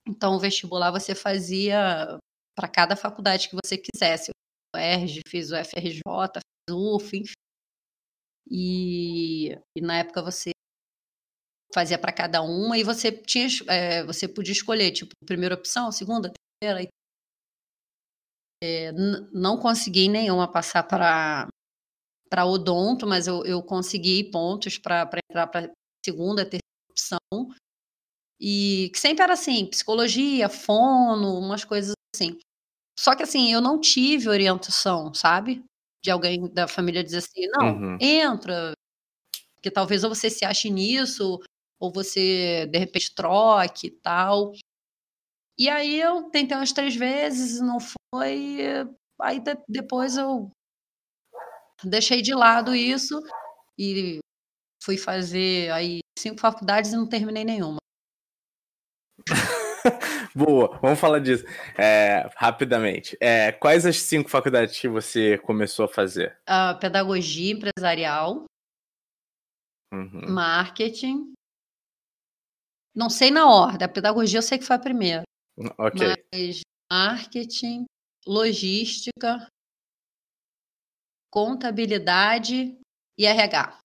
Então 0.06 0.34
o 0.34 0.40
vestibular 0.40 0.90
você 0.90 1.14
fazia 1.14 2.18
para 2.56 2.68
cada 2.68 2.96
faculdade 2.96 3.48
que 3.48 3.56
você 3.62 3.76
quisesse. 3.76 4.30
Eu 4.30 4.34
fiz 4.34 4.74
o 4.74 4.78
ERJ, 4.78 5.22
fiz 5.28 5.50
o 5.50 5.56
FRJ, 5.56 6.00
UF, 6.70 7.16
enfim. 7.16 7.34
E, 8.50 9.52
e 9.76 9.80
na 9.80 9.98
época 9.98 10.22
você 10.22 10.50
fazia 11.74 11.98
para 11.98 12.12
cada 12.12 12.42
uma 12.42 12.78
e 12.78 12.84
você 12.84 13.10
tinha, 13.10 13.48
é, 13.68 14.04
você 14.04 14.28
podia 14.28 14.52
escolher, 14.52 14.92
tipo, 14.92 15.12
primeira 15.26 15.54
opção, 15.54 15.90
segunda, 15.90 16.32
terceira. 16.62 16.88
É, 18.62 18.92
não 19.32 19.58
consegui 19.58 20.08
nenhuma 20.08 20.50
passar 20.50 20.84
para 20.84 21.48
para 22.30 22.46
odonto, 22.46 23.06
mas 23.06 23.28
eu, 23.28 23.44
eu 23.44 23.62
consegui 23.62 24.24
pontos 24.24 24.76
para 24.76 25.08
entrar 25.30 25.46
para 25.46 25.70
segunda, 26.04 26.42
terceira 26.44 26.60
opção. 26.90 27.54
E 28.40 28.90
que 28.92 28.98
sempre 28.98 29.22
era 29.22 29.34
assim, 29.34 29.66
psicologia, 29.66 30.48
fono, 30.48 31.38
umas 31.38 31.64
coisas 31.64 31.92
assim. 32.14 32.38
Só 32.98 33.14
que 33.14 33.22
assim, 33.22 33.52
eu 33.52 33.60
não 33.60 33.80
tive 33.80 34.28
orientação, 34.28 35.14
sabe? 35.14 35.64
De 36.04 36.10
alguém 36.10 36.52
da 36.52 36.68
família 36.68 37.02
dizer 37.02 37.18
assim, 37.18 37.46
não, 37.48 37.76
Uhum. 37.78 37.98
entra, 38.00 38.72
que 39.62 39.70
talvez 39.70 40.04
ou 40.04 40.14
você 40.14 40.30
se 40.30 40.44
ache 40.44 40.70
nisso, 40.70 41.40
ou 41.80 41.92
você 41.92 42.66
de 42.66 42.78
repente 42.78 43.14
troque 43.14 43.88
e 43.88 43.90
tal. 43.90 44.52
E 45.58 45.68
aí 45.68 46.00
eu 46.00 46.30
tentei 46.30 46.56
umas 46.56 46.72
três 46.72 46.94
vezes, 46.96 47.60
não 47.60 47.78
foi. 47.80 48.64
Aí 49.20 49.40
de- 49.40 49.56
depois 49.68 50.16
eu 50.16 50.50
deixei 51.84 52.22
de 52.22 52.34
lado 52.34 52.74
isso 52.74 53.20
e 53.78 54.18
fui 54.82 54.96
fazer 54.98 55.70
aí 55.72 56.00
cinco 56.18 56.40
faculdades 56.40 56.92
e 56.92 56.96
não 56.96 57.08
terminei 57.08 57.44
nenhuma. 57.44 57.78
Boa, 60.34 60.78
vamos 60.80 60.98
falar 60.98 61.18
disso 61.18 61.44
é, 61.78 62.28
rapidamente. 62.36 63.16
É, 63.20 63.52
quais 63.52 63.84
as 63.86 63.96
cinco 63.96 64.28
faculdades 64.28 64.78
que 64.78 64.88
você 64.88 65.38
começou 65.38 65.84
a 65.84 65.88
fazer? 65.88 66.36
A 66.46 66.74
pedagogia 66.74 67.52
empresarial, 67.52 68.44
Uhum. 69.92 70.28
marketing. 70.28 71.32
Não 72.94 73.08
sei 73.10 73.30
na 73.30 73.48
ordem, 73.48 73.84
a 73.84 73.88
pedagogia 73.88 74.38
eu 74.38 74.42
sei 74.42 74.58
que 74.58 74.64
foi 74.64 74.76
a 74.76 74.80
primeira. 74.80 75.22
Ok. 75.78 76.14
Mas 76.32 76.60
marketing, 76.90 77.84
logística, 78.26 79.46
contabilidade 81.30 82.76
e 83.18 83.26
RH. 83.26 83.78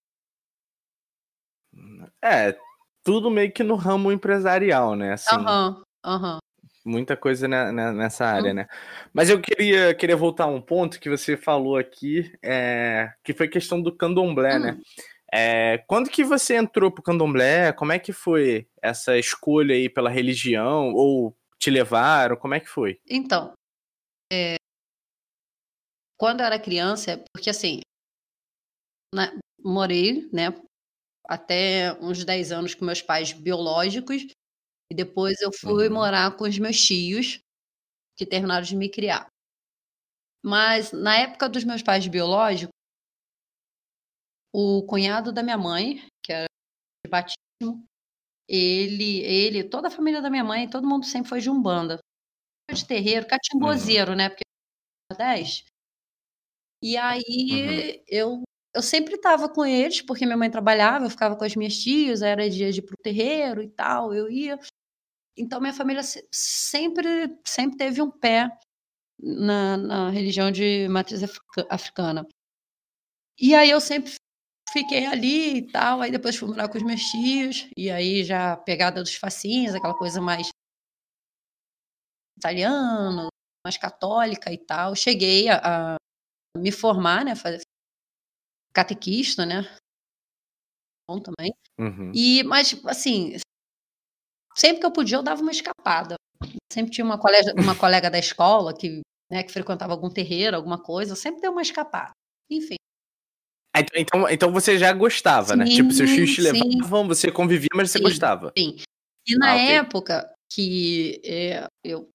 É, 2.23 2.57
tudo 3.03 3.29
meio 3.29 3.51
que 3.51 3.63
no 3.63 3.75
ramo 3.75 4.11
empresarial, 4.11 4.95
né? 4.95 5.13
Assim, 5.13 5.35
Aham, 5.35 5.81
aham. 6.03 6.39
muita 6.85 7.15
coisa 7.17 7.47
nessa 7.47 8.25
área, 8.25 8.51
hum. 8.51 8.55
né? 8.55 8.67
Mas 9.13 9.29
eu 9.29 9.39
queria, 9.39 9.93
queria 9.93 10.15
voltar 10.15 10.45
a 10.45 10.47
um 10.47 10.61
ponto 10.61 10.99
que 10.99 11.09
você 11.09 11.37
falou 11.37 11.77
aqui, 11.77 12.31
é, 12.43 13.11
que 13.23 13.33
foi 13.33 13.47
questão 13.47 13.81
do 13.81 13.95
candomblé, 13.95 14.59
né? 14.59 14.71
hum. 14.71 14.75
né? 14.75 14.81
É, 15.31 15.77
quando 15.87 16.09
que 16.09 16.23
você 16.23 16.55
entrou 16.55 16.91
pro 16.91 17.03
candomblé? 17.03 17.71
Como 17.71 17.91
é 17.91 17.99
que 17.99 18.11
foi 18.11 18.67
essa 18.81 19.17
escolha 19.17 19.75
aí 19.75 19.87
pela 19.87 20.09
religião? 20.09 20.91
Ou 20.93 21.37
te 21.59 21.69
levaram? 21.69 22.35
Como 22.35 22.55
é 22.55 22.59
que 22.59 22.67
foi? 22.67 22.99
Então, 23.07 23.53
é, 24.31 24.55
quando 26.19 26.41
eu 26.41 26.45
era 26.45 26.59
criança, 26.59 27.23
porque 27.33 27.49
assim, 27.49 27.79
na, 29.13 29.31
morei, 29.63 30.27
né, 30.33 30.53
até 31.25 31.93
uns 32.01 32.25
10 32.25 32.51
anos 32.51 32.75
com 32.75 32.85
meus 32.85 33.01
pais 33.01 33.31
biológicos, 33.31 34.27
e 34.91 34.95
depois 34.95 35.39
eu 35.41 35.51
fui 35.51 35.87
uhum. 35.87 35.93
morar 35.93 36.35
com 36.35 36.45
os 36.45 36.57
meus 36.57 36.79
tios, 36.79 37.39
que 38.17 38.25
terminaram 38.25 38.65
de 38.65 38.75
me 38.75 38.89
criar. 38.89 39.27
Mas 40.43 40.91
na 40.91 41.15
época 41.17 41.49
dos 41.49 41.63
meus 41.63 41.81
pais 41.81 42.07
biológicos, 42.07 42.73
o 44.53 44.85
cunhado 44.85 45.31
da 45.31 45.43
minha 45.43 45.57
mãe, 45.57 46.01
que 46.23 46.33
era 46.33 46.47
de 47.05 47.09
batismo, 47.09 47.85
ele, 48.47 49.21
ele, 49.21 49.63
toda 49.63 49.89
a 49.89 49.91
família 49.91 50.21
da 50.21 50.29
minha 50.29 50.43
mãe, 50.43 50.69
todo 50.69 50.87
mundo 50.87 51.05
sempre 51.05 51.29
foi 51.29 51.39
de 51.39 51.49
umbanda. 51.49 51.99
De 52.71 52.85
terreiro, 52.85 53.27
catimbozeiro, 53.27 54.11
uhum. 54.11 54.17
né? 54.17 54.29
Porque 54.29 54.43
10. 55.17 55.65
E 56.83 56.97
aí 56.97 57.97
uhum. 57.97 58.03
eu 58.07 58.43
eu 58.75 58.83
sempre 58.83 59.15
estava 59.15 59.49
com 59.49 59.65
eles, 59.65 60.01
porque 60.01 60.25
minha 60.25 60.37
mãe 60.37 60.49
trabalhava, 60.49 61.05
eu 61.05 61.09
ficava 61.09 61.35
com 61.35 61.43
as 61.43 61.55
minhas 61.55 61.75
tias, 61.77 62.21
era 62.21 62.49
dia 62.49 62.71
de 62.71 62.79
ir 62.79 62.83
pro 62.83 62.95
terreiro 63.01 63.61
e 63.63 63.69
tal, 63.69 64.13
eu 64.13 64.29
ia. 64.29 64.59
Então 65.39 65.61
minha 65.61 65.73
família 65.73 66.01
sempre 66.31 67.35
sempre 67.45 67.77
teve 67.77 68.01
um 68.01 68.11
pé 68.11 68.49
na, 69.19 69.77
na 69.77 70.09
religião 70.09 70.51
de 70.51 70.87
matriz 70.89 71.21
africana. 71.69 72.27
E 73.39 73.55
aí 73.55 73.69
eu 73.69 73.79
sempre 73.79 74.13
fiquei 74.71 75.05
ali 75.05 75.57
e 75.57 75.71
tal, 75.71 76.01
aí 76.01 76.11
depois 76.11 76.35
fui 76.35 76.49
morar 76.49 76.67
com 76.69 76.77
os 76.77 76.83
meus 76.83 77.01
tios, 77.01 77.69
e 77.75 77.89
aí 77.89 78.23
já 78.23 78.57
pegada 78.57 79.01
dos 79.01 79.15
facinhos, 79.15 79.73
aquela 79.73 79.97
coisa 79.97 80.21
mais 80.21 80.49
italiana, 82.37 83.27
mais 83.65 83.77
católica 83.77 84.51
e 84.51 84.57
tal. 84.57 84.95
Cheguei 84.95 85.49
a, 85.49 85.95
a 85.95 85.97
me 86.57 86.71
formar, 86.71 87.25
né, 87.25 87.35
fazer 87.35 87.61
catequista, 88.73 89.45
né? 89.45 89.63
Bom 91.09 91.19
também. 91.19 91.53
Uhum. 91.79 92.11
E 92.13 92.43
mas 92.43 92.79
assim, 92.85 93.33
sempre 94.59 94.79
que 94.79 94.85
eu 94.85 94.91
podia 94.91 95.17
eu 95.17 95.23
dava 95.23 95.41
uma 95.41 95.51
escapada. 95.51 96.15
Sempre 96.71 96.91
tinha 96.91 97.05
uma 97.05 97.17
colega, 97.17 97.53
uma 97.57 97.75
colega 97.75 98.09
da 98.09 98.19
escola 98.19 98.73
que, 98.73 99.01
né, 99.31 99.43
que 99.43 99.51
frequentava 99.51 99.93
algum 99.93 100.09
terreiro, 100.09 100.55
alguma 100.55 100.81
coisa, 100.81 101.15
sempre 101.15 101.41
dei 101.41 101.49
uma 101.49 101.61
escapada. 101.61 102.11
Enfim. 102.49 102.75
Ah, 103.75 103.81
então, 103.81 104.01
então, 104.01 104.29
então 104.29 104.51
você 104.51 104.77
já 104.77 104.91
gostava, 104.93 105.53
sim, 105.53 105.59
né? 105.59 105.65
Tipo, 105.65 105.91
seus 105.91 106.09
filhos 106.09 106.33
te 106.33 106.41
levavam, 106.41 107.07
você 107.07 107.31
convivia, 107.31 107.69
mas 107.75 107.91
você 107.91 107.99
sim, 107.99 108.03
gostava. 108.03 108.51
Sim. 108.57 108.77
E 109.27 109.37
na 109.37 109.51
ah, 109.51 109.55
okay. 109.55 109.67
época 109.75 110.33
que 110.51 111.21
é, 111.23 111.67
eu 111.83 112.09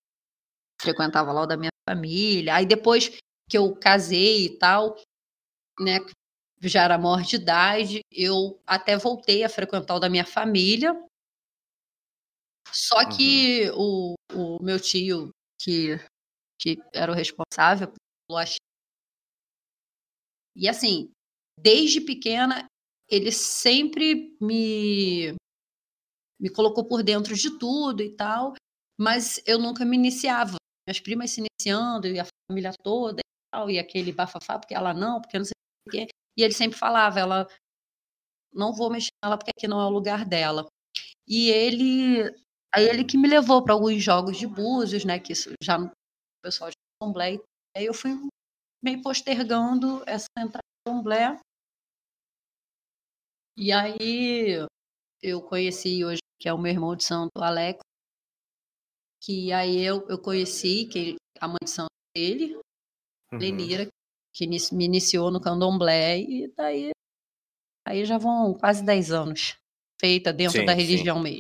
frequentava 0.81 1.33
lá 1.33 1.43
o 1.43 1.47
da 1.47 1.57
minha 1.57 1.71
família, 1.89 2.57
aí 2.57 2.67
depois 2.67 3.09
que 3.49 3.57
eu 3.57 3.75
casei 3.77 4.47
e 4.47 4.59
tal, 4.59 4.97
né, 5.79 6.01
já 6.61 6.83
era 6.83 6.99
maior 6.99 7.23
de 7.23 7.37
idade, 7.37 8.01
eu 8.11 8.59
até 8.67 8.97
voltei 8.97 9.45
a 9.45 9.49
frequentar 9.49 9.95
o 9.95 10.01
da 10.01 10.09
minha 10.09 10.25
família. 10.25 10.95
Só 12.75 13.09
que 13.09 13.71
uhum. 13.71 14.15
o, 14.33 14.59
o 14.59 14.63
meu 14.63 14.81
tio, 14.81 15.31
que, 15.61 15.97
que 16.61 16.79
era 16.93 17.13
o 17.13 17.15
responsável 17.15 17.89
pelo 17.89 18.39
e 20.57 20.69
assim, 20.69 21.11
desde 21.59 22.01
pequena, 22.01 22.67
ele 23.09 23.33
sempre 23.33 24.37
me, 24.41 25.35
me 26.41 26.51
colocou 26.51 26.87
por 26.87 27.03
dentro 27.03 27.35
de 27.35 27.59
tudo 27.59 28.03
e 28.03 28.15
tal, 28.15 28.55
mas 28.99 29.43
eu 29.47 29.59
nunca 29.59 29.85
me 29.85 29.97
iniciava. 29.97 30.57
Minhas 30.87 31.01
primas 31.01 31.31
se 31.31 31.41
iniciando, 31.41 32.07
e 32.07 32.21
a 32.21 32.27
família 32.49 32.73
toda 32.83 33.21
e 33.21 33.51
tal, 33.53 33.71
e 33.71 33.79
aquele 33.79 34.13
bafafá, 34.13 34.59
porque 34.59 34.75
ela 34.75 34.95
não, 34.95 35.21
porque 35.21 35.39
não 35.39 35.45
sei 35.45 35.53
o 35.89 35.91
quê. 35.91 36.07
E 36.37 36.43
ele 36.43 36.55
sempre 36.55 36.79
falava, 36.79 37.19
ela 37.19 37.49
não 38.53 38.73
vou 38.73 38.91
mexer 38.91 39.11
nela 39.23 39.37
porque 39.37 39.51
aqui 39.57 39.67
não 39.67 39.81
é 39.81 39.87
o 39.87 39.91
lugar 39.91 40.25
dela. 40.25 40.67
E 41.27 41.51
ele, 41.51 42.31
aí 42.75 42.89
ele 42.89 43.05
que 43.05 43.17
me 43.17 43.29
levou 43.29 43.63
para 43.63 43.75
alguns 43.75 44.03
jogos 44.03 44.37
de 44.37 44.47
búzios, 44.47 45.05
né, 45.05 45.19
que 45.19 45.33
isso 45.33 45.53
já 45.63 45.79
o 45.79 45.91
pessoal 46.43 46.71
de 46.71 46.77
Assembleia. 47.01 47.41
Aí 47.77 47.87
eu 47.87 47.95
fui 47.95 48.13
meio 48.83 49.03
postergando 49.03 50.03
essa 50.07 50.27
entrada 50.39 50.63
de 50.63 50.91
Assembleia. 50.91 51.41
E 53.57 53.73
aí 53.73 54.67
eu 55.23 55.41
conheci 55.43 56.05
hoje, 56.05 56.21
que 56.41 56.49
é 56.49 56.53
o 56.53 56.59
meu 56.59 56.73
irmão 56.73 56.95
de 56.97 57.05
santo, 57.05 57.31
Alex, 57.39 57.81
que 59.23 59.53
aí 59.53 59.81
eu, 59.81 60.07
eu 60.09 60.21
conheci 60.21 60.87
que 60.87 61.17
a 61.41 61.49
mãe 61.49 61.59
de 61.63 61.71
santo 61.71 61.89
dele, 62.15 62.57
uhum. 63.33 63.39
Lenira, 63.39 63.89
que 64.35 64.47
me 64.47 64.85
iniciou 64.85 65.31
no 65.31 65.41
candomblé, 65.41 66.19
e 66.21 66.53
daí 66.57 66.91
aí 67.87 68.05
já 68.05 68.19
vão 68.19 68.55
quase 68.55 68.85
10 68.85 69.13
anos 69.13 69.57
feita 70.01 70.33
dentro 70.33 70.59
sim, 70.59 70.67
da 70.67 70.73
religião 70.73 71.17
sim. 71.19 71.23
mesmo. 71.23 71.39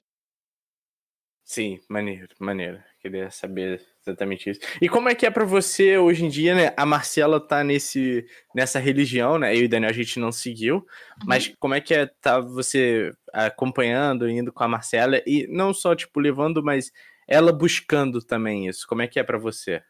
Sim, 1.44 1.78
maneiro, 1.90 2.28
maneiro. 2.40 2.82
Queria 3.00 3.30
saber 3.30 3.84
exatamente 4.00 4.48
isso. 4.48 4.60
E 4.80 4.88
como 4.88 5.10
é 5.10 5.14
que 5.14 5.26
é 5.26 5.30
para 5.30 5.44
você 5.44 5.98
hoje 5.98 6.24
em 6.24 6.28
dia, 6.30 6.54
né? 6.54 6.72
A 6.74 6.86
Marcela 6.86 7.38
tá 7.38 7.62
nesse, 7.62 8.26
nessa 8.54 8.78
religião, 8.78 9.38
né? 9.38 9.54
Eu 9.54 9.60
e 9.60 9.64
o 9.66 9.68
Daniel 9.68 9.90
a 9.90 9.92
gente 9.92 10.18
não 10.18 10.32
seguiu, 10.32 10.76
uhum. 10.76 10.84
mas 11.26 11.54
como 11.60 11.74
é 11.74 11.82
que 11.82 11.92
é 11.92 12.06
tá 12.06 12.40
você 12.40 13.12
acompanhando, 13.30 14.28
indo 14.28 14.50
com 14.50 14.64
a 14.64 14.68
Marcela 14.68 15.20
e 15.26 15.46
não 15.48 15.74
só 15.74 15.94
tipo 15.94 16.18
levando, 16.18 16.62
mas 16.64 16.90
ela 17.28 17.52
buscando 17.52 18.22
também 18.22 18.66
isso. 18.66 18.86
Como 18.86 19.02
é 19.02 19.06
que 19.06 19.20
é 19.20 19.22
para 19.22 19.38
você? 19.38 19.82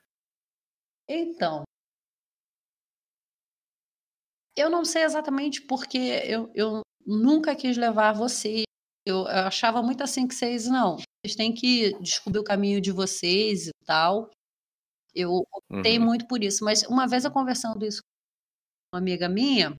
Então, 1.08 1.62
eu 4.56 4.68
não 4.68 4.84
sei 4.84 5.02
exatamente 5.02 5.62
porque 5.62 5.99
eu, 6.25 6.50
eu 6.52 6.80
nunca 7.06 7.54
quis 7.54 7.76
levar 7.76 8.12
você. 8.12 8.64
Eu, 9.06 9.18
eu 9.18 9.46
achava 9.46 9.82
muito 9.82 10.02
assim 10.02 10.26
que 10.26 10.34
vocês, 10.34 10.66
não, 10.66 10.96
vocês 11.25 11.35
têm 11.35 11.54
que 11.54 11.99
descobrir 12.00 12.38
o 12.38 12.45
caminho 12.45 12.81
de 12.83 12.93
vocês 12.93 13.69
e 13.69 13.73
tal. 13.87 14.31
Eu 15.14 15.43
optei 15.50 15.99
uhum. 15.99 16.04
muito 16.04 16.28
por 16.28 16.45
isso. 16.45 16.62
Mas 16.62 16.83
uma 16.83 17.09
vez 17.09 17.25
eu 17.25 17.33
conversando 17.33 17.85
isso 17.85 18.02
com 18.02 18.97
uma 18.97 19.00
amiga 19.00 19.26
minha, 19.26 19.75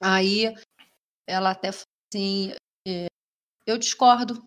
aí 0.00 0.54
ela 1.28 1.50
até 1.50 1.72
falou 1.72 1.86
assim, 2.14 2.52
é, 2.86 3.06
eu 3.66 3.76
discordo. 3.76 4.46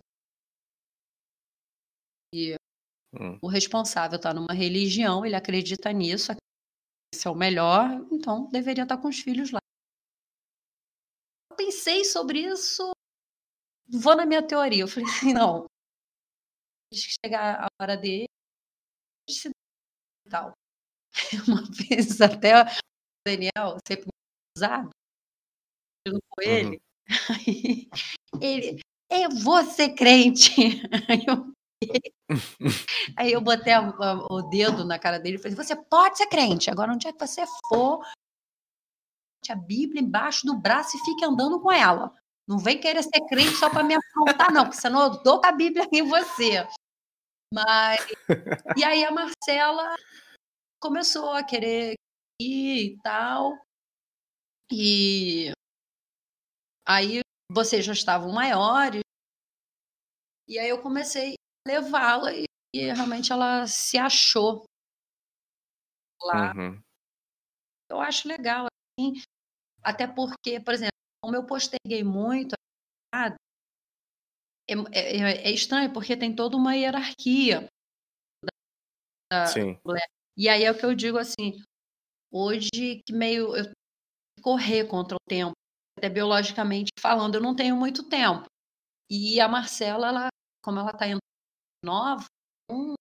E 2.34 2.56
hum. 3.14 3.38
o 3.42 3.48
responsável 3.48 4.16
está 4.16 4.34
numa 4.34 4.54
religião, 4.54 5.26
ele 5.26 5.36
acredita 5.36 5.92
nisso, 5.92 6.32
esse 7.14 7.28
é 7.28 7.30
o 7.30 7.36
melhor, 7.36 7.90
então 8.12 8.50
deveria 8.50 8.84
estar 8.84 8.98
com 8.98 9.08
os 9.10 9.20
filhos 9.20 9.52
lá. 9.52 9.60
Eu 11.52 11.58
pensei 11.58 12.04
sobre 12.06 12.40
isso, 12.40 12.92
vou 13.94 14.16
na 14.16 14.26
minha 14.26 14.46
teoria. 14.46 14.84
Eu 14.84 14.88
falei 14.88 15.10
assim, 15.10 15.34
não, 15.34 15.66
chegar 16.94 17.66
a 17.66 17.68
hora 17.82 17.98
dele, 17.98 18.28
tal. 20.30 20.54
Uma 21.48 21.64
vez 21.72 22.20
até 22.22 22.62
o 22.62 22.66
Daniel, 23.26 23.78
sempre 23.88 24.10
usado, 24.58 24.90
com 26.06 26.42
uhum. 26.44 26.52
ele, 26.52 26.82
aí, 27.30 27.90
ele, 28.42 28.80
eu 29.10 29.30
vou 29.30 29.64
ser 29.64 29.94
crente. 29.96 30.52
Aí 31.10 31.24
eu 31.28 31.54
Aí 33.18 33.34
eu 33.34 33.42
botei 33.42 33.74
a, 33.74 33.80
a, 33.80 34.14
o 34.32 34.42
dedo 34.44 34.86
na 34.86 34.98
cara 34.98 35.20
dele 35.20 35.36
e 35.36 35.40
falei: 35.40 35.56
Você 35.56 35.76
pode 35.76 36.18
ser 36.18 36.28
crente, 36.28 36.72
agora 36.72 36.94
onde 36.94 37.08
é 37.08 37.12
que 37.12 37.20
você 37.20 37.44
for, 37.68 38.02
a 39.50 39.56
Bíblia 39.56 40.02
embaixo 40.02 40.46
do 40.46 40.58
braço 40.58 40.96
e 40.96 41.04
fique 41.04 41.26
andando 41.26 41.60
com 41.60 41.72
ela. 41.72 42.14
Não 42.48 42.58
vem 42.58 42.80
querer 42.80 43.02
ser 43.04 43.22
crente 43.30 43.56
só 43.56 43.70
para 43.70 43.84
me 43.84 43.96
afrontar, 43.96 44.52
não, 44.52 44.64
porque 44.66 44.80
senão 44.80 45.04
eu 45.04 45.24
dou 45.24 45.40
com 45.40 45.48
a 45.48 45.52
Bíblia 45.52 45.88
em 45.92 46.04
você. 46.04 46.68
Mas. 47.54 48.06
E 48.76 48.84
aí 48.84 49.06
a 49.06 49.12
Marcela 49.12 49.96
começou 50.82 51.32
a 51.32 51.44
querer 51.44 51.96
ir 52.42 52.94
e 52.94 52.98
tal. 53.02 53.58
E 54.72 55.52
aí 56.86 57.22
vocês 57.50 57.86
já 57.86 57.94
estavam 57.94 58.34
maiores. 58.34 59.02
E 60.48 60.60
aí 60.60 60.70
eu 60.70 60.82
comecei 60.82 61.36
levá-la 61.66 62.34
e, 62.34 62.46
e, 62.74 62.92
realmente 62.92 63.32
ela 63.32 63.66
se 63.66 63.98
achou 63.98 64.66
lá. 66.22 66.54
Uhum. 66.54 66.82
Eu 67.90 68.02
acho 68.02 68.28
legal, 68.28 68.66
assim, 68.66 69.22
até 69.82 70.08
porque, 70.08 70.60
por 70.60 70.74
exemplo, 70.74 70.93
como 71.24 71.38
eu 71.38 71.46
posterguei 71.46 72.04
muito, 72.04 72.54
é, 74.70 74.74
é, 74.92 75.48
é 75.48 75.52
estranho, 75.52 75.94
porque 75.94 76.18
tem 76.18 76.36
toda 76.36 76.58
uma 76.58 76.76
hierarquia. 76.76 77.66
Da, 79.32 79.46
Sim. 79.46 79.80
E 80.36 80.50
aí 80.50 80.66
é 80.66 80.72
o 80.72 80.78
que 80.78 80.86
eu 80.86 80.94
digo 80.94 81.18
assim, 81.18 81.54
hoje 82.30 82.70
que 83.06 83.14
meio 83.14 83.56
eu 83.56 83.72
correr 84.42 84.86
contra 84.86 85.16
o 85.16 85.30
tempo, 85.30 85.54
até 85.98 86.10
biologicamente 86.10 86.92
falando, 87.00 87.36
eu 87.36 87.42
não 87.42 87.56
tenho 87.56 87.78
muito 87.78 88.10
tempo. 88.10 88.46
E 89.10 89.40
a 89.40 89.48
Marcela, 89.48 90.10
ela, 90.10 90.28
como 90.62 90.80
ela 90.80 90.92
está 90.92 91.06
nova, 91.86 92.26
um, 92.70 92.96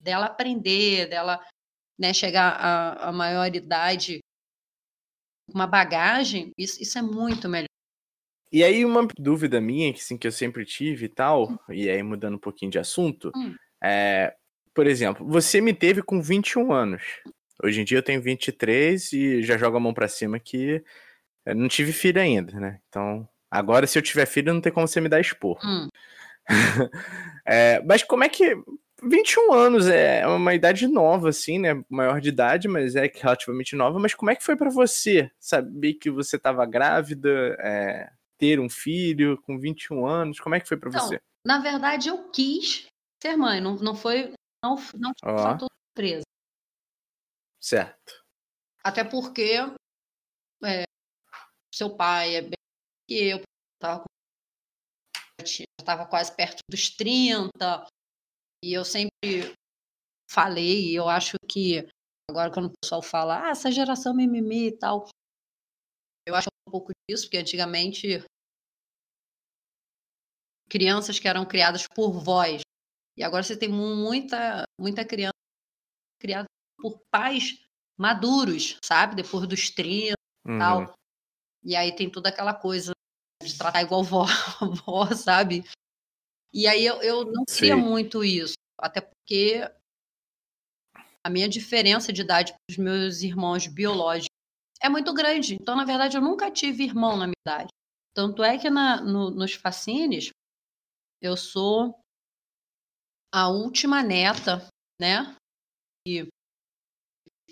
dela 0.00 0.26
aprender, 0.26 1.10
dela 1.10 1.46
né, 1.98 2.14
chegar 2.14 2.52
à, 2.58 3.08
à 3.08 3.12
maioridade, 3.12 4.20
uma 5.52 5.66
bagagem, 5.66 6.52
isso, 6.56 6.82
isso 6.82 6.98
é 6.98 7.02
muito 7.02 7.48
melhor. 7.48 7.68
E 8.52 8.62
aí, 8.62 8.84
uma 8.84 9.06
dúvida 9.18 9.60
minha, 9.60 9.92
que, 9.92 10.00
assim, 10.00 10.16
que 10.16 10.26
eu 10.26 10.32
sempre 10.32 10.64
tive 10.64 11.06
e 11.06 11.08
tal, 11.08 11.50
hum. 11.50 11.58
e 11.70 11.90
aí 11.90 12.02
mudando 12.02 12.34
um 12.34 12.38
pouquinho 12.38 12.70
de 12.70 12.78
assunto, 12.78 13.32
hum. 13.34 13.54
é, 13.82 14.34
por 14.72 14.86
exemplo, 14.86 15.26
você 15.26 15.60
me 15.60 15.74
teve 15.74 16.02
com 16.02 16.20
21 16.20 16.72
anos. 16.72 17.02
Hoje 17.62 17.80
em 17.80 17.84
dia 17.84 17.98
eu 17.98 18.02
tenho 18.02 18.20
23 18.20 19.12
e 19.12 19.42
já 19.42 19.56
jogo 19.56 19.76
a 19.76 19.80
mão 19.80 19.94
para 19.94 20.08
cima 20.08 20.38
que 20.38 20.82
eu 21.46 21.54
não 21.54 21.68
tive 21.68 21.92
filho 21.92 22.20
ainda, 22.20 22.58
né? 22.58 22.80
Então, 22.88 23.28
agora 23.50 23.86
se 23.86 23.98
eu 23.98 24.02
tiver 24.02 24.26
filho, 24.26 24.52
não 24.52 24.60
tem 24.60 24.72
como 24.72 24.88
você 24.88 25.00
me 25.00 25.08
dar 25.08 25.20
expor. 25.20 25.58
Hum. 25.64 25.88
é, 27.46 27.82
mas 27.84 28.02
como 28.02 28.24
é 28.24 28.28
que. 28.28 28.56
21 29.08 29.52
anos 29.52 29.86
é 29.88 30.26
uma 30.26 30.54
idade 30.54 30.86
nova, 30.86 31.28
assim, 31.28 31.58
né? 31.58 31.84
Maior 31.88 32.20
de 32.20 32.28
idade, 32.28 32.68
mas 32.68 32.96
é 32.96 33.10
relativamente 33.12 33.76
nova. 33.76 33.98
Mas 33.98 34.14
como 34.14 34.30
é 34.30 34.36
que 34.36 34.44
foi 34.44 34.56
para 34.56 34.70
você 34.70 35.30
saber 35.38 35.94
que 35.94 36.10
você 36.10 36.36
estava 36.36 36.64
grávida, 36.66 37.56
é, 37.60 38.12
ter 38.38 38.60
um 38.60 38.68
filho 38.68 39.40
com 39.42 39.58
21 39.58 40.06
anos? 40.06 40.40
Como 40.40 40.54
é 40.54 40.60
que 40.60 40.68
foi 40.68 40.76
para 40.76 40.90
então, 40.90 41.06
você? 41.06 41.20
Na 41.46 41.60
verdade, 41.60 42.08
eu 42.08 42.30
quis 42.30 42.86
ser 43.22 43.36
mãe, 43.36 43.60
não, 43.60 43.76
não 43.76 43.94
foi. 43.94 44.32
Não, 44.64 44.76
não 44.94 45.12
oh. 45.22 45.38
fator 45.38 45.68
surpresa. 45.88 46.24
Certo. 47.60 48.22
Até 48.82 49.04
porque 49.04 49.56
é, 50.64 50.84
seu 51.74 51.96
pai 51.96 52.36
é 52.36 52.42
bem 52.42 52.52
que 53.08 53.14
eu, 53.28 53.42
estava 55.80 56.06
quase 56.06 56.34
perto 56.34 56.58
dos 56.70 56.90
30, 56.90 57.86
e 58.64 58.72
eu 58.72 58.82
sempre 58.82 59.54
falei, 60.30 60.90
e 60.90 60.94
eu 60.94 61.06
acho 61.06 61.36
que 61.46 61.86
agora 62.30 62.50
quando 62.50 62.66
o 62.66 62.72
pessoal 62.80 63.02
fala, 63.02 63.46
ah, 63.46 63.50
essa 63.50 63.70
geração 63.70 64.14
mimimi 64.14 64.68
e 64.68 64.78
tal, 64.78 65.06
eu 66.26 66.34
acho 66.34 66.48
um 66.66 66.70
pouco 66.70 66.92
disso, 67.06 67.24
porque 67.24 67.36
antigamente 67.36 68.24
crianças 70.70 71.18
que 71.18 71.28
eram 71.28 71.44
criadas 71.44 71.86
por 71.86 72.12
voz, 72.12 72.62
e 73.18 73.22
agora 73.22 73.42
você 73.42 73.56
tem 73.56 73.68
muita, 73.68 74.64
muita 74.80 75.04
criança 75.04 75.34
criada 76.18 76.46
por 76.78 76.98
pais 77.12 77.62
maduros, 77.98 78.78
sabe? 78.82 79.14
Depois 79.14 79.46
dos 79.46 79.70
30 79.70 80.14
e 80.46 80.50
uhum. 80.50 80.58
tal. 80.58 80.94
E 81.62 81.76
aí 81.76 81.94
tem 81.94 82.10
toda 82.10 82.30
aquela 82.30 82.54
coisa 82.54 82.92
de 83.42 83.56
tratar 83.56 83.82
igual 83.82 84.02
vó, 84.02 84.24
vó 84.84 85.06
sabe? 85.14 85.64
E 86.54 86.68
aí 86.68 86.86
eu, 86.86 87.02
eu 87.02 87.24
não 87.24 87.44
queria 87.44 87.74
Sim. 87.74 87.82
muito 87.82 88.22
isso, 88.22 88.54
até 88.78 89.00
porque 89.00 89.60
a 91.24 91.28
minha 91.28 91.48
diferença 91.48 92.12
de 92.12 92.22
idade 92.22 92.52
para 92.52 92.72
os 92.72 92.76
meus 92.76 93.22
irmãos 93.22 93.66
biológicos 93.66 94.28
é 94.80 94.88
muito 94.88 95.12
grande. 95.12 95.56
Então, 95.56 95.74
na 95.74 95.84
verdade, 95.84 96.16
eu 96.16 96.20
nunca 96.20 96.52
tive 96.52 96.84
irmão 96.84 97.16
na 97.16 97.26
minha 97.26 97.34
idade. 97.44 97.70
Tanto 98.14 98.44
é 98.44 98.56
que 98.56 98.70
na, 98.70 99.00
no, 99.00 99.30
nos 99.30 99.54
fascines 99.54 100.30
eu 101.20 101.36
sou 101.36 101.98
a 103.32 103.48
última 103.48 104.00
neta, 104.00 104.68
né? 105.00 105.34
E 106.06 106.28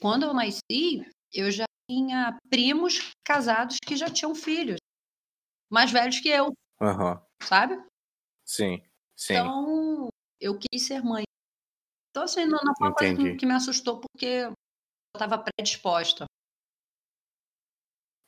quando 0.01 0.25
eu 0.25 0.33
nasci, 0.33 1.05
eu 1.33 1.51
já 1.51 1.65
tinha 1.91 2.39
primos 2.49 3.01
casados 3.27 3.79
que 3.85 3.97
já 3.97 4.09
tinham 4.09 4.33
filhos, 4.33 4.77
mais 5.69 5.91
velhos 5.91 6.21
que 6.21 6.29
eu, 6.29 6.53
uhum. 6.81 7.21
sabe? 7.43 7.83
Sim, 8.45 8.81
sim. 9.23 9.35
Então, 9.35 10.09
eu 10.41 10.59
quis 10.59 10.87
ser 10.87 11.03
mãe. 11.03 11.25
Então, 12.11 12.25
assim, 12.25 12.45
não, 12.45 12.59
não 12.63 12.75
foi 12.77 12.89
uma 12.89 12.95
coisa 12.95 13.17
que, 13.17 13.37
que 13.37 13.47
me 13.47 13.55
assustou, 13.55 14.01
porque 14.01 14.27
eu 14.27 14.53
estava 15.15 15.39
predisposta. 15.39 16.25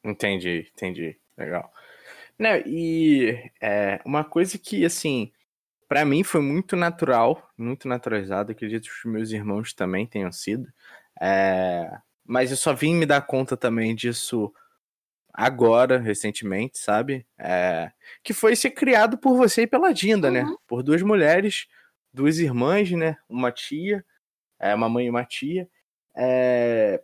Entendi, 0.04 0.70
entendi. 0.72 1.18
Legal. 1.36 1.72
Né, 2.38 2.62
e 2.66 3.50
é, 3.60 4.00
uma 4.04 4.24
coisa 4.24 4.58
que, 4.58 4.84
assim, 4.84 5.32
para 5.88 6.04
mim 6.04 6.22
foi 6.22 6.40
muito 6.40 6.76
natural, 6.76 7.50
muito 7.56 7.88
naturalizado, 7.88 8.52
acredito 8.52 8.84
que 8.84 9.06
os 9.06 9.12
meus 9.12 9.30
irmãos 9.30 9.72
também 9.72 10.06
tenham 10.06 10.32
sido. 10.32 10.72
É, 11.20 11.90
mas 12.24 12.50
eu 12.50 12.56
só 12.56 12.72
vim 12.72 12.94
me 12.94 13.06
dar 13.06 13.22
conta 13.22 13.56
também 13.56 13.94
disso 13.94 14.52
agora, 15.34 15.98
recentemente, 15.98 16.78
sabe? 16.78 17.26
É, 17.36 17.90
que 18.22 18.32
foi 18.32 18.54
ser 18.54 18.70
criado 18.70 19.18
por 19.18 19.36
você 19.36 19.62
e 19.62 19.66
pela 19.66 19.92
Dinda, 19.92 20.30
né? 20.30 20.44
uhum. 20.44 20.50
né? 20.50 20.56
Por 20.66 20.82
duas 20.84 21.02
mulheres, 21.02 21.66
duas 22.12 22.38
irmãs, 22.38 22.90
né? 22.92 23.16
Uma 23.28 23.50
tia, 23.50 24.04
é, 24.60 24.72
uma 24.72 24.88
mãe 24.88 25.06
e 25.06 25.10
uma 25.10 25.24
tia. 25.24 25.68
É, 26.16 27.02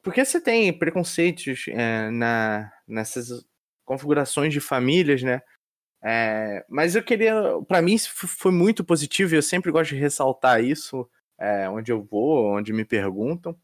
porque 0.00 0.24
você 0.24 0.40
tem 0.40 0.72
preconceitos 0.72 1.64
é, 1.68 2.08
na, 2.10 2.72
nessas 2.86 3.44
configurações 3.84 4.52
de 4.52 4.60
famílias, 4.60 5.22
né? 5.22 5.42
É, 6.04 6.64
mas 6.68 6.94
eu 6.94 7.02
queria, 7.02 7.34
para 7.68 7.82
mim 7.82 7.96
foi 7.98 8.52
muito 8.52 8.84
positivo 8.84 9.34
e 9.34 9.38
eu 9.38 9.42
sempre 9.42 9.70
gosto 9.70 9.90
de 9.90 10.00
ressaltar 10.00 10.62
isso 10.62 11.08
é, 11.38 11.68
onde 11.68 11.92
eu 11.92 12.02
vou, 12.02 12.56
onde 12.56 12.72
me 12.72 12.84
perguntam. 12.84 13.56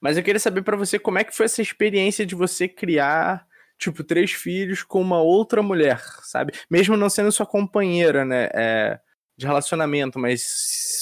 Mas 0.00 0.16
eu 0.16 0.22
queria 0.22 0.40
saber 0.40 0.62
para 0.62 0.76
você 0.76 0.98
como 0.98 1.18
é 1.18 1.24
que 1.24 1.34
foi 1.34 1.46
essa 1.46 1.60
experiência 1.60 2.24
de 2.24 2.34
você 2.34 2.66
criar, 2.66 3.46
tipo, 3.78 4.02
três 4.02 4.32
filhos 4.32 4.82
com 4.82 5.00
uma 5.00 5.20
outra 5.20 5.62
mulher, 5.62 6.00
sabe? 6.22 6.52
Mesmo 6.70 6.96
não 6.96 7.10
sendo 7.10 7.30
sua 7.30 7.46
companheira, 7.46 8.24
né? 8.24 8.48
É, 8.54 9.00
de 9.40 9.46
relacionamento, 9.46 10.18
mas 10.18 10.42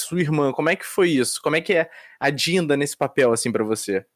sua 0.06 0.20
irmã, 0.20 0.52
como 0.52 0.68
é 0.68 0.76
que 0.76 0.84
foi 0.84 1.10
isso? 1.10 1.42
Como 1.42 1.56
é 1.56 1.60
que 1.60 1.74
é 1.74 1.90
a 2.20 2.30
Dinda 2.30 2.76
nesse 2.76 2.96
papel, 2.96 3.32
assim, 3.32 3.50
para 3.50 3.64
você? 3.64 4.06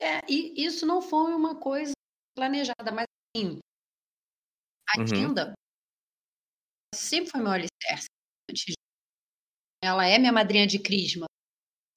É, 0.00 0.18
e 0.28 0.64
isso 0.64 0.84
não 0.84 1.00
foi 1.00 1.32
uma 1.32 1.60
coisa 1.60 1.92
planejada, 2.34 2.90
mas 2.92 3.04
assim, 3.36 3.60
a 4.88 5.00
uhum. 5.00 5.54
sempre 6.92 7.30
foi 7.30 7.40
meu 7.40 7.52
alicerce. 7.52 8.06
Ela 9.82 10.06
é 10.06 10.18
minha 10.18 10.32
madrinha 10.32 10.66
de 10.66 10.78
crisma, 10.80 11.26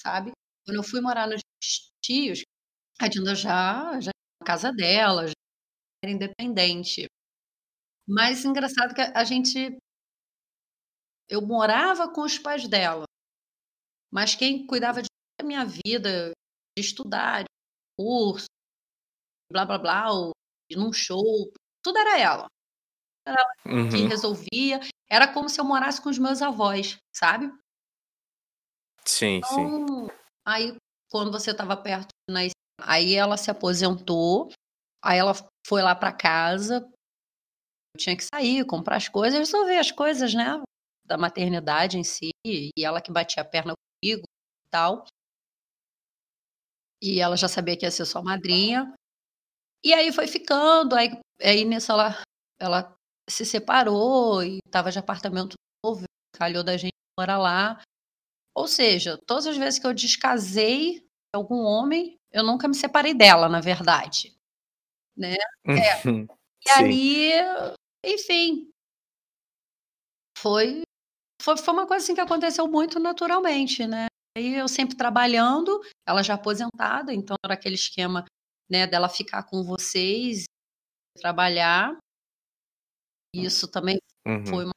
sabe? 0.02 0.32
Quando 0.66 0.78
eu 0.78 0.84
fui 0.84 1.02
morar 1.02 1.28
nos 1.28 1.42
tios, 2.02 2.44
a 3.00 3.08
Dinda 3.08 3.36
já, 3.36 4.00
já 4.00 4.12
na 4.40 4.46
casa 4.46 4.72
dela, 4.72 5.28
já 5.28 5.34
era 6.04 6.14
independente. 6.14 7.08
Mas 8.08 8.46
engraçado 8.46 8.94
que 8.94 9.02
a 9.02 9.24
gente. 9.24 9.78
Eu 11.30 11.42
morava 11.42 12.12
com 12.12 12.22
os 12.22 12.38
pais 12.38 12.68
dela, 12.68 13.06
mas 14.12 14.36
quem 14.36 14.68
cuidava 14.68 15.02
de 15.02 15.08
toda 15.08 15.46
a 15.46 15.48
minha 15.48 15.66
vida, 15.66 16.32
de 16.78 16.84
estudar, 16.84 17.44
de 17.44 17.50
curso, 17.98 18.46
blá 19.50 19.66
blá 19.66 19.78
blá, 19.78 20.12
ou 20.12 20.32
ir 20.70 20.76
num 20.76 20.92
show, 20.92 21.52
tudo 21.82 21.98
era 21.98 22.20
ela 22.20 22.48
era 23.26 23.42
ela 23.66 23.76
uhum. 23.76 23.90
que 23.90 24.06
resolvia. 24.06 24.80
Era 25.10 25.32
como 25.34 25.50
se 25.50 25.60
eu 25.60 25.66
morasse 25.66 26.02
com 26.02 26.10
os 26.10 26.18
meus 26.18 26.42
avós, 26.42 26.98
sabe? 27.14 27.52
Sim, 29.06 29.38
então, 29.38 29.50
sim. 29.50 30.08
Aí, 30.46 30.76
quando 31.12 31.32
você 31.32 31.52
estava 31.52 31.76
perto, 31.78 32.10
né, 32.30 32.50
aí 32.82 33.16
ela 33.16 33.38
se 33.38 33.50
aposentou, 33.50 34.50
aí 35.04 35.18
ela 35.18 35.34
foi 35.68 35.82
lá 35.82 35.96
para 35.96 36.12
casa, 36.12 36.90
eu 37.96 38.00
tinha 38.00 38.18
que 38.18 38.24
sair, 38.24 38.66
comprar 38.66 38.98
as 38.98 39.08
coisas, 39.08 39.40
resolver 39.40 39.78
as 39.78 39.92
coisas, 39.92 40.34
né? 40.34 40.62
Da 41.06 41.18
maternidade 41.18 41.98
em 41.98 42.04
si, 42.04 42.32
e 42.46 42.72
ela 42.84 43.02
que 43.02 43.12
batia 43.12 43.44
a 43.44 43.46
perna 43.46 43.74
comigo 44.04 44.24
e 44.66 44.70
tal. 44.70 45.06
E 47.02 47.20
ela 47.20 47.36
já 47.36 47.48
sabia 47.48 47.78
que 47.78 47.86
ia 47.86 47.92
ser 47.92 48.06
sua 48.06 48.22
madrinha. 48.24 48.94
E 49.84 49.94
aí 49.94 50.12
foi 50.14 50.28
ficando, 50.28 50.96
aí, 50.96 51.12
aí 51.42 51.66
nisso 51.66 51.92
ela, 51.92 52.22
ela 52.60 52.96
se 53.30 53.46
separou 53.46 54.44
e 54.44 54.60
estava 54.66 54.92
de 54.92 55.00
apartamento 55.00 55.56
novo, 55.86 56.06
calhou 56.38 56.64
da 56.64 56.78
gente 56.78 56.94
morar 57.20 57.38
lá. 57.38 57.82
Ou 58.56 58.68
seja, 58.68 59.18
todas 59.26 59.48
as 59.48 59.58
vezes 59.58 59.80
que 59.80 59.88
eu 59.88 59.94
descasei 59.94 61.04
algum 61.34 61.64
homem, 61.64 62.18
eu 62.32 62.44
nunca 62.44 62.68
me 62.68 62.76
separei 62.76 63.14
dela, 63.14 63.50
na 63.50 63.60
verdade. 63.60 64.36
Né? 65.18 65.36
É. 65.68 66.04
e 66.66 66.70
aí, 66.70 67.32
enfim, 68.06 68.70
foi, 70.38 70.84
foi, 71.42 71.58
foi 71.58 71.74
uma 71.74 71.88
coisa 71.88 72.04
assim 72.04 72.16
que 72.16 72.22
aconteceu 72.22 72.68
muito 72.68 73.00
naturalmente, 73.00 73.88
né? 73.88 74.08
Aí 74.36 74.56
eu 74.56 74.68
sempre 74.68 74.98
trabalhando, 74.98 75.80
ela 76.08 76.24
já 76.24 76.34
aposentada, 76.34 77.14
então 77.14 77.36
era 77.46 77.54
aquele 77.54 77.76
esquema 77.76 78.26
né, 78.70 78.88
dela 78.88 79.08
ficar 79.08 79.44
com 79.44 79.64
vocês, 79.64 80.46
trabalhar. 81.18 81.98
Isso 83.36 83.70
também 83.70 84.00
uhum. 84.28 84.46
foi 84.46 84.66
uma 84.66 84.74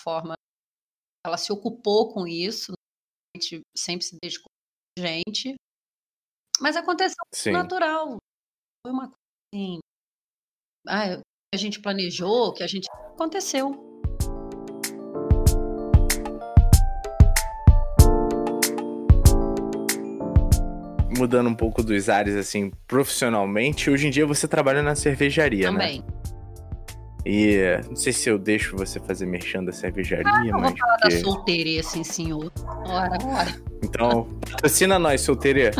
forma. 0.00 0.34
Ela 1.26 1.36
se 1.36 1.52
ocupou 1.52 2.12
com 2.12 2.26
isso, 2.26 2.72
gente 3.36 3.60
sempre 3.76 4.04
se 4.04 4.16
dedicou 4.22 4.50
a 4.98 5.02
gente. 5.02 5.54
Mas 6.60 6.76
aconteceu 6.76 7.16
Sim. 7.32 7.52
natural. 7.52 8.16
Foi 8.82 8.92
uma 8.92 9.08
coisa 9.08 9.16
assim. 9.54 9.78
Ah, 10.88 11.20
a 11.54 11.56
gente 11.56 11.80
planejou, 11.80 12.52
que 12.52 12.62
a 12.62 12.66
gente. 12.66 12.88
Aconteceu. 12.90 13.84
mudando 21.18 21.48
um 21.48 21.54
pouco 21.54 21.82
dos 21.82 22.10
ares, 22.10 22.36
assim, 22.36 22.70
profissionalmente, 22.86 23.88
hoje 23.88 24.06
em 24.06 24.10
dia 24.10 24.26
você 24.26 24.46
trabalha 24.46 24.82
na 24.82 24.94
cervejaria, 24.94 25.70
Também. 25.70 26.00
né? 26.00 26.35
E 27.28 27.58
não 27.88 27.96
sei 27.96 28.12
se 28.12 28.30
eu 28.30 28.38
deixo 28.38 28.76
você 28.76 29.00
fazer 29.00 29.26
merchan 29.26 29.64
da 29.64 29.72
cervejaria, 29.72 30.54
ah, 30.54 30.58
mas. 30.58 30.70
Vou 30.70 30.78
falar 30.78 30.98
porque... 30.98 31.16
da 31.16 31.20
solteira, 31.20 31.80
assim, 31.80 32.04
senhor. 32.04 32.52
Ora, 32.64 33.18
ora. 33.24 33.60
Então, 33.82 34.28
patrocina 34.48 34.96
nós, 34.96 35.22
solteira. 35.22 35.72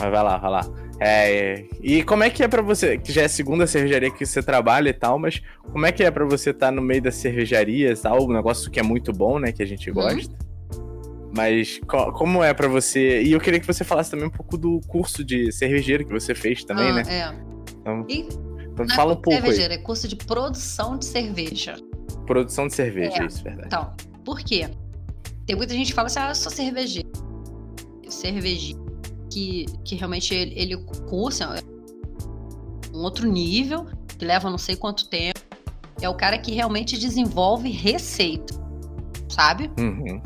mas 0.00 0.10
vai 0.10 0.24
lá, 0.24 0.36
vai 0.36 0.50
lá. 0.50 0.68
É, 0.98 1.64
e 1.80 2.02
como 2.02 2.24
é 2.24 2.30
que 2.30 2.42
é 2.42 2.48
para 2.48 2.60
você, 2.60 2.98
que 2.98 3.12
já 3.12 3.22
é 3.22 3.26
a 3.26 3.28
segunda 3.28 3.68
cervejaria 3.68 4.10
que 4.10 4.26
você 4.26 4.42
trabalha 4.42 4.88
e 4.88 4.94
tal, 4.94 5.16
mas 5.16 5.40
como 5.70 5.86
é 5.86 5.92
que 5.92 6.02
é 6.02 6.10
para 6.10 6.24
você 6.24 6.50
estar 6.50 6.66
tá 6.66 6.72
no 6.72 6.82
meio 6.82 7.02
da 7.02 7.12
cervejaria 7.12 7.92
e 7.92 7.96
tal, 7.96 8.24
um 8.24 8.32
negócio 8.32 8.68
que 8.68 8.80
é 8.80 8.82
muito 8.82 9.12
bom, 9.12 9.38
né, 9.38 9.52
que 9.52 9.62
a 9.62 9.66
gente 9.66 9.90
uhum. 9.90 9.94
gosta? 9.94 10.34
Mas 11.36 11.78
co 11.86 12.10
como 12.12 12.42
é 12.42 12.52
para 12.54 12.66
você? 12.66 13.22
E 13.22 13.32
eu 13.32 13.40
queria 13.40 13.60
que 13.60 13.66
você 13.66 13.84
falasse 13.84 14.10
também 14.10 14.26
um 14.26 14.30
pouco 14.30 14.56
do 14.56 14.80
curso 14.88 15.22
de 15.22 15.52
cervejeiro 15.52 16.04
que 16.04 16.12
você 16.12 16.34
fez 16.34 16.64
também, 16.64 16.88
ah, 16.88 16.94
né? 16.94 17.02
É. 17.06 17.34
Então, 17.78 18.06
e, 18.08 18.26
então 18.84 18.96
fala 18.96 19.12
um 19.12 19.16
pouco 19.16 19.40
cervejeiro, 19.40 19.72
aí. 19.72 19.78
é 19.78 19.82
curso 19.82 20.06
de 20.08 20.16
produção 20.16 20.98
de 20.98 21.04
cerveja. 21.04 21.76
Produção 22.26 22.66
de 22.66 22.74
cerveja, 22.74 23.22
é. 23.22 23.26
isso, 23.26 23.42
verdade. 23.42 23.66
Então, 23.66 23.94
por 24.24 24.40
quê? 24.40 24.68
Tem 25.46 25.56
muita 25.56 25.72
gente 25.74 25.88
que 25.88 25.94
fala 25.94 26.06
assim, 26.06 26.18
ah, 26.18 26.30
eu 26.30 26.34
sou 26.34 26.50
cervejeiro. 26.50 27.08
Cervejeiro 28.08 28.84
que, 29.30 29.66
que 29.84 29.94
realmente 29.94 30.34
ele, 30.34 30.54
ele 30.56 30.76
cursa 31.08 31.62
um 32.92 33.02
outro 33.02 33.30
nível, 33.30 33.86
que 34.18 34.24
leva 34.24 34.50
não 34.50 34.58
sei 34.58 34.76
quanto 34.76 35.08
tempo. 35.08 35.38
É 36.00 36.08
o 36.08 36.14
cara 36.14 36.38
que 36.38 36.52
realmente 36.52 36.98
desenvolve 36.98 37.70
receita, 37.70 38.54
sabe? 39.28 39.70
Uhum. 39.78 40.20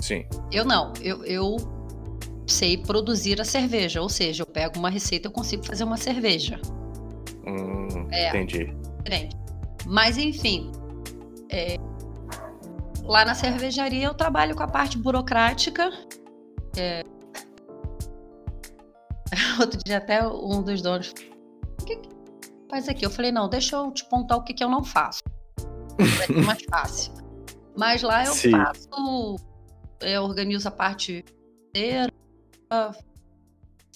Sim. 0.00 0.24
Eu 0.50 0.64
não. 0.64 0.92
Eu, 1.00 1.24
eu 1.24 1.56
sei 2.46 2.76
produzir 2.76 3.40
a 3.40 3.44
cerveja. 3.44 4.00
Ou 4.00 4.08
seja, 4.08 4.42
eu 4.42 4.46
pego 4.46 4.78
uma 4.78 4.90
receita 4.90 5.26
e 5.26 5.28
eu 5.28 5.32
consigo 5.32 5.64
fazer 5.64 5.84
uma 5.84 5.96
cerveja. 5.96 6.60
Hum, 7.46 7.93
é, 8.10 8.28
entendi. 8.28 8.74
Diferente. 9.04 9.36
Mas, 9.86 10.18
enfim. 10.18 10.70
É, 11.50 11.76
lá 13.02 13.24
na 13.24 13.34
cervejaria 13.34 14.06
eu 14.06 14.14
trabalho 14.14 14.54
com 14.54 14.62
a 14.62 14.68
parte 14.68 14.98
burocrática. 14.98 15.90
É, 16.76 17.02
outro 19.60 19.78
dia 19.84 19.98
até 19.98 20.26
um 20.26 20.62
dos 20.62 20.82
donos 20.82 21.12
o 21.80 21.84
que, 21.84 21.96
que 21.96 22.08
faz 22.70 22.88
aqui? 22.88 23.04
Eu 23.04 23.10
falei, 23.10 23.30
não, 23.30 23.48
deixa 23.48 23.76
eu 23.76 23.90
te 23.92 24.04
contar 24.08 24.36
o 24.36 24.42
que, 24.42 24.54
que 24.54 24.64
eu 24.64 24.68
não 24.68 24.82
faço. 24.82 25.22
É 25.98 26.32
mais 26.42 26.62
fácil. 26.64 27.12
Mas 27.76 28.02
lá 28.02 28.24
eu 28.24 28.32
Sim. 28.32 28.52
faço 28.52 29.36
eu 30.00 30.22
organizo 30.24 30.68
a 30.68 30.70
parte 30.70 31.24
inteira, 31.68 32.12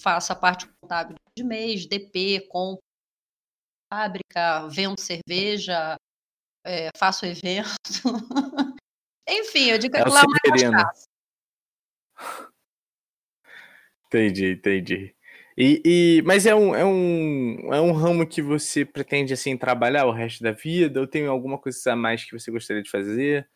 faço 0.01 0.31
a 0.31 0.35
parte 0.35 0.67
contábil 0.81 1.15
de 1.37 1.43
mês, 1.43 1.85
DP, 1.85 2.47
compro 2.49 2.83
fábrica, 3.91 4.67
vendo 4.67 4.99
cerveja, 4.99 5.97
é, 6.65 6.89
faço 6.95 7.25
evento. 7.25 7.69
Enfim, 9.27 9.69
eu 9.71 9.77
digo 9.77 9.93
que 9.93 9.99
é 9.99 10.05
lá 10.05 10.21
é 10.21 10.49
mais 10.49 10.63
fácil. 10.63 11.09
Entendi, 14.07 14.53
entendi. 14.53 15.15
E, 15.57 15.81
e, 15.85 16.21
mas 16.23 16.45
é 16.45 16.55
um, 16.55 16.73
é, 16.73 16.85
um, 16.85 17.73
é 17.73 17.81
um 17.81 17.91
ramo 17.91 18.25
que 18.25 18.41
você 18.41 18.85
pretende 18.85 19.33
assim 19.33 19.57
trabalhar 19.57 20.05
o 20.05 20.11
resto 20.11 20.41
da 20.41 20.51
vida? 20.51 21.01
Ou 21.01 21.07
tem 21.07 21.27
alguma 21.27 21.59
coisa 21.59 21.91
a 21.91 21.95
mais 21.95 22.23
que 22.23 22.31
você 22.31 22.49
gostaria 22.49 22.81
de 22.81 22.89
fazer? 22.89 23.47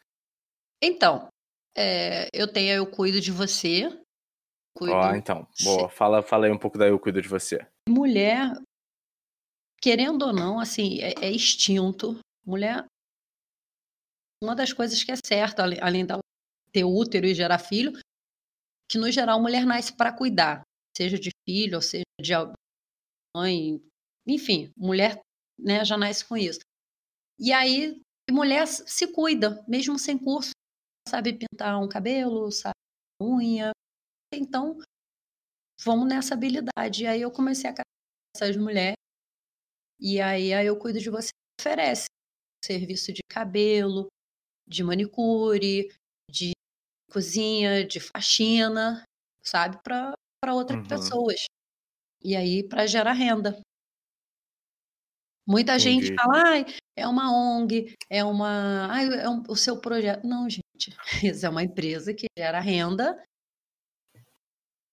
Então, 0.82 1.30
é, 1.76 2.28
eu 2.34 2.48
tenho 2.52 2.74
Eu 2.74 2.86
Cuido 2.86 3.22
de 3.22 3.32
Você. 3.32 3.90
Ó, 4.80 5.16
então, 5.16 5.48
boa. 5.64 5.88
Fala, 5.90 6.22
fala 6.22 6.46
aí 6.46 6.52
um 6.52 6.58
pouco 6.58 6.78
da 6.78 6.88
Eu 6.88 7.00
Cuido 7.00 7.22
de 7.22 7.30
Você. 7.30 7.66
Mulher, 7.88 8.52
querendo 9.84 10.22
ou 10.24 10.34
não, 10.34 10.62
assim, 10.62 11.02
é, 11.02 11.26
é 11.26 11.30
instinto. 11.30 12.18
Mulher, 12.46 12.86
uma 14.42 14.56
das 14.56 14.72
coisas 14.72 15.04
que 15.04 15.12
é 15.12 15.16
certa, 15.26 15.62
além 15.62 16.06
dela 16.06 16.22
ter 16.72 16.86
útero 16.86 17.26
e 17.26 17.36
gerar 17.36 17.60
filho, 17.60 17.92
que 18.90 18.98
no 18.98 19.12
geral 19.12 19.42
mulher 19.42 19.66
nasce 19.66 19.94
para 19.94 20.16
cuidar, 20.16 20.62
seja 20.96 21.20
de 21.20 21.32
filho, 21.46 21.76
ou 21.76 21.82
seja 21.82 22.04
de 22.18 22.32
mãe, 23.36 23.84
enfim, 24.26 24.72
mulher 24.78 25.20
né, 25.60 25.84
já 25.84 25.98
nasce 25.98 26.26
com 26.26 26.38
isso. 26.38 26.62
E 27.38 27.52
aí, 27.52 28.02
mulher 28.32 28.66
se 28.66 29.12
cuida, 29.12 29.62
mesmo 29.68 30.00
sem 30.00 30.18
curso, 30.18 30.52
sabe 31.10 31.38
pintar 31.38 31.78
um 31.82 31.90
cabelo, 31.90 32.50
sabe 32.54 32.74
unha. 33.22 33.72
Então, 34.34 34.78
vamos 35.84 36.08
nessa 36.08 36.36
habilidade. 36.36 37.04
E 37.04 37.08
aí 37.08 37.22
eu 37.22 37.32
comecei 37.32 37.70
a 37.70 37.74
essas 38.34 38.56
mulheres. 38.56 39.03
E 40.04 40.20
aí, 40.20 40.54
aí 40.54 40.68
eu 40.68 40.78
cuido 40.78 41.00
de 41.00 41.10
você 41.10 41.30
oferece 41.58 42.08
serviço 42.62 43.14
de 43.14 43.22
cabelo, 43.24 44.08
de 44.68 44.84
manicure, 44.84 45.90
de 46.30 46.52
cozinha, 47.10 47.88
de 47.88 48.02
faxina, 48.02 49.06
sabe, 49.42 49.80
para 49.82 50.14
outras 50.54 50.80
uhum. 50.80 50.88
pessoas. 50.88 51.46
E 52.22 52.36
aí 52.36 52.68
para 52.68 52.86
gerar 52.86 53.14
renda. 53.14 53.62
Muita 55.48 55.76
Entendi. 55.76 56.08
gente 56.08 56.16
fala, 56.16 56.60
ah, 56.60 56.66
é 56.98 57.08
uma 57.08 57.32
ONG, 57.32 57.96
é 58.10 58.26
uma. 58.26 58.94
Ah, 58.94 59.04
é 59.04 59.30
um, 59.30 59.42
o 59.48 59.56
seu 59.56 59.80
projeto. 59.80 60.26
Não, 60.26 60.50
gente. 60.50 60.94
Isso 61.24 61.46
é 61.46 61.50
uma 61.50 61.64
empresa 61.64 62.14
que 62.14 62.28
gera 62.38 62.60
renda. 62.60 63.24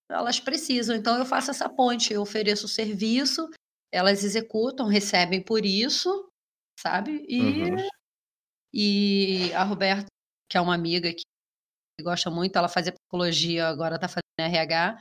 Elas 0.08 0.38
precisam. 0.38 0.94
Então, 0.94 1.18
eu 1.18 1.26
faço 1.26 1.50
essa 1.50 1.68
ponte, 1.68 2.12
eu 2.12 2.22
ofereço 2.22 2.66
o 2.66 2.68
serviço, 2.68 3.48
elas 3.92 4.24
executam, 4.24 4.86
recebem 4.86 5.42
por 5.42 5.64
isso, 5.64 6.30
sabe? 6.78 7.24
E, 7.28 7.40
uhum. 7.40 7.88
e 8.72 9.52
a 9.52 9.64
Roberta, 9.64 10.06
que 10.48 10.56
é 10.56 10.60
uma 10.60 10.74
amiga 10.74 11.12
que 11.12 11.22
gosta 12.02 12.30
muito, 12.30 12.56
ela 12.56 12.68
fazia 12.68 12.92
psicologia, 12.92 13.68
agora 13.68 13.96
está 13.96 14.08
fazendo 14.08 14.22
RH. 14.38 15.00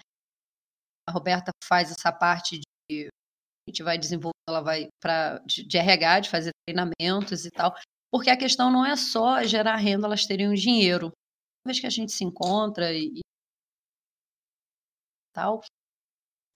A 1.08 1.12
Roberta 1.12 1.52
faz 1.64 1.92
essa 1.92 2.12
parte 2.12 2.60
de 2.90 3.08
a 3.08 3.70
gente 3.70 3.84
vai 3.84 3.98
desenvolver, 3.98 4.34
ela 4.48 4.62
vai 4.62 4.90
para 5.00 5.38
de, 5.40 5.64
de 5.64 5.78
RH, 5.78 6.22
de 6.22 6.30
fazer 6.30 6.52
treinamentos 6.66 7.46
e 7.46 7.52
tal, 7.52 7.76
porque 8.12 8.32
a 8.32 8.38
questão 8.38 8.72
não 8.72 8.86
é 8.86 8.96
só 8.96 9.44
gerar 9.44 9.76
renda, 9.76 10.08
elas 10.08 10.26
terem 10.26 10.50
um 10.50 10.54
dinheiro. 10.54 11.08
Uma 11.08 11.72
vez 11.72 11.80
que 11.80 11.88
a 11.88 11.90
gente 11.92 12.12
se 12.12 12.24
encontra 12.24 12.92
e, 12.92 13.20
e 13.20 13.22
tal, 15.34 15.62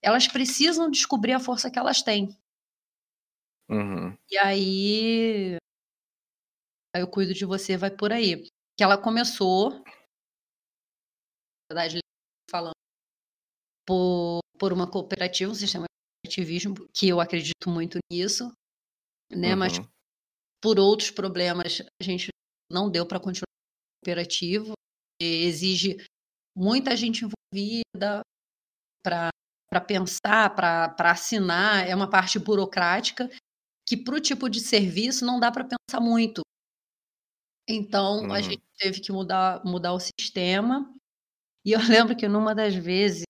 elas 0.04 0.28
precisam 0.28 0.90
descobrir 0.90 1.32
a 1.32 1.40
força 1.40 1.70
que 1.70 1.78
elas 1.78 2.02
têm. 2.02 2.28
Uhum. 3.70 4.14
E 4.30 4.36
aí, 4.36 5.56
aí 6.94 7.00
eu 7.00 7.10
cuido 7.10 7.32
de 7.32 7.46
você, 7.46 7.76
vai 7.78 7.90
por 7.90 8.12
aí. 8.12 8.46
Que 8.76 8.84
ela 8.84 9.00
começou, 9.00 9.70
na 9.70 9.82
verdade, 11.70 12.00
falando, 12.50 12.74
por, 13.86 14.40
por 14.58 14.74
uma 14.74 14.90
cooperativa, 14.90 15.50
um 15.50 15.54
sistema 15.54 15.86
ativismo, 16.26 16.74
que 16.94 17.08
eu 17.08 17.18
acredito 17.18 17.70
muito 17.70 17.98
nisso, 18.12 18.52
né? 19.30 19.52
Uhum. 19.52 19.58
Mas 19.58 19.72
por 20.62 20.78
outros 20.78 21.10
problemas 21.10 21.80
a 22.00 22.04
gente 22.04 22.28
não 22.70 22.90
deu 22.90 23.06
para 23.06 23.20
continuar 23.20 23.48
cooperativo. 24.02 24.72
Exige 25.18 25.96
muita 26.54 26.94
gente 26.94 27.24
envolvida 27.24 28.20
para 29.02 29.30
pensar, 29.80 30.54
para 30.54 31.10
assinar, 31.10 31.88
é 31.88 31.94
uma 31.94 32.08
parte 32.08 32.38
burocrática 32.38 33.30
que 33.86 33.96
para 33.96 34.16
o 34.16 34.20
tipo 34.20 34.48
de 34.48 34.60
serviço 34.60 35.24
não 35.24 35.38
dá 35.38 35.50
para 35.52 35.64
pensar 35.64 36.00
muito. 36.00 36.42
Então 37.68 38.24
uhum. 38.24 38.32
a 38.32 38.40
gente 38.40 38.62
teve 38.78 39.00
que 39.00 39.12
mudar, 39.12 39.64
mudar 39.64 39.92
o 39.92 40.00
sistema. 40.00 40.92
E 41.64 41.72
eu 41.72 41.78
lembro 41.88 42.16
que 42.16 42.28
numa 42.28 42.54
das 42.54 42.74
vezes 42.74 43.24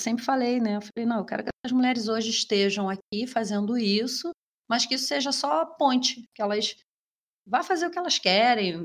sempre 0.00 0.24
falei, 0.24 0.60
né? 0.60 0.76
Eu 0.76 0.82
falei, 0.82 1.06
não, 1.06 1.18
eu 1.18 1.24
quero 1.24 1.44
que 1.44 1.50
as 1.64 1.72
mulheres 1.72 2.08
hoje 2.08 2.30
estejam 2.30 2.88
aqui 2.88 3.26
fazendo 3.26 3.76
isso, 3.78 4.30
mas 4.68 4.84
que 4.84 4.94
isso 4.94 5.06
seja 5.06 5.32
só 5.32 5.62
a 5.62 5.66
ponte, 5.66 6.24
que 6.34 6.42
elas 6.42 6.76
vá 7.46 7.62
fazer 7.62 7.86
o 7.86 7.90
que 7.90 7.98
elas 7.98 8.18
querem. 8.18 8.82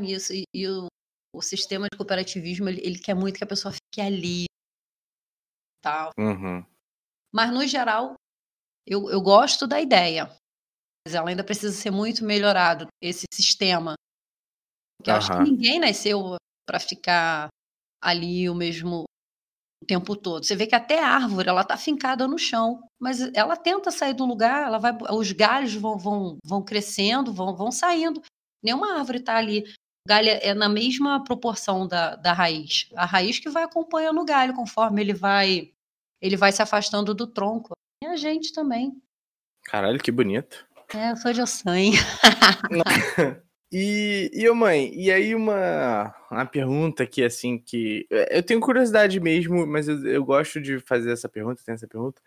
Nisso. 0.00 0.32
E, 0.34 0.44
e 0.52 0.68
o, 0.68 0.86
o, 1.34 1.42
sistema 1.42 1.86
de 1.90 1.96
cooperativismo, 1.96 2.68
ele, 2.68 2.80
ele, 2.84 2.98
quer 2.98 3.14
muito 3.14 3.36
que 3.36 3.44
a 3.44 3.48
pessoa 3.48 3.72
fique 3.72 4.00
ali. 4.00 4.46
Tal. 5.82 6.10
Uhum. 6.18 6.64
Mas, 7.32 7.52
no 7.52 7.66
geral, 7.66 8.14
eu, 8.86 9.10
eu 9.10 9.20
gosto 9.20 9.66
da 9.66 9.80
ideia, 9.80 10.26
mas 11.06 11.14
ela 11.14 11.28
ainda 11.28 11.44
precisa 11.44 11.74
ser 11.74 11.90
muito 11.90 12.24
melhorado, 12.24 12.86
esse 13.02 13.26
sistema. 13.32 13.94
Porque 14.98 15.10
eu 15.10 15.14
acho 15.14 15.30
que 15.30 15.50
ninguém 15.50 15.78
nasceu 15.78 16.36
para 16.66 16.80
ficar 16.80 17.48
ali 18.02 18.48
o 18.48 18.54
mesmo 18.54 19.04
o 19.82 19.86
tempo 19.86 20.16
todo. 20.16 20.44
Você 20.44 20.56
vê 20.56 20.66
que 20.66 20.74
até 20.74 21.02
a 21.02 21.08
árvore, 21.08 21.48
ela 21.48 21.64
tá 21.64 21.76
fincada 21.76 22.26
no 22.26 22.38
chão, 22.38 22.82
mas 23.00 23.20
ela 23.34 23.56
tenta 23.56 23.90
sair 23.90 24.14
do 24.14 24.26
lugar, 24.26 24.66
ela 24.66 24.78
vai, 24.78 24.96
os 25.12 25.32
galhos 25.32 25.74
vão, 25.74 25.96
vão, 25.96 26.36
vão 26.44 26.64
crescendo, 26.64 27.32
vão, 27.32 27.54
vão 27.54 27.70
saindo. 27.70 28.20
Nenhuma 28.62 28.98
árvore 28.98 29.18
está 29.18 29.36
ali. 29.36 29.64
Galho 30.08 30.28
é 30.30 30.54
na 30.54 30.70
mesma 30.70 31.22
proporção 31.22 31.86
da, 31.86 32.16
da 32.16 32.32
raiz. 32.32 32.88
A 32.96 33.04
raiz 33.04 33.38
que 33.38 33.50
vai 33.50 33.62
acompanhando 33.62 34.20
o 34.20 34.24
galho 34.24 34.54
conforme 34.54 35.02
ele 35.02 35.12
vai 35.12 35.70
ele 36.20 36.34
vai 36.34 36.50
se 36.50 36.62
afastando 36.62 37.14
do 37.14 37.26
tronco. 37.26 37.74
E 38.02 38.06
a 38.06 38.16
gente 38.16 38.52
também. 38.52 38.92
Caralho, 39.64 39.98
que 39.98 40.10
bonito. 40.10 40.66
É, 40.94 41.12
eu 41.12 41.16
sou 41.16 41.32
de 41.32 41.42
Ossan. 41.42 41.92
E, 43.70 44.30
e 44.32 44.50
mãe, 44.50 44.90
e 44.94 45.12
aí 45.12 45.34
uma, 45.34 46.14
uma 46.30 46.46
pergunta 46.46 47.06
que, 47.06 47.22
assim, 47.22 47.58
que... 47.58 48.06
Eu 48.30 48.42
tenho 48.42 48.60
curiosidade 48.60 49.20
mesmo, 49.20 49.66
mas 49.66 49.86
eu, 49.86 50.06
eu 50.06 50.24
gosto 50.24 50.58
de 50.58 50.80
fazer 50.80 51.12
essa 51.12 51.28
pergunta, 51.28 51.62
tem 51.62 51.74
essa 51.74 51.86
pergunta. 51.86 52.18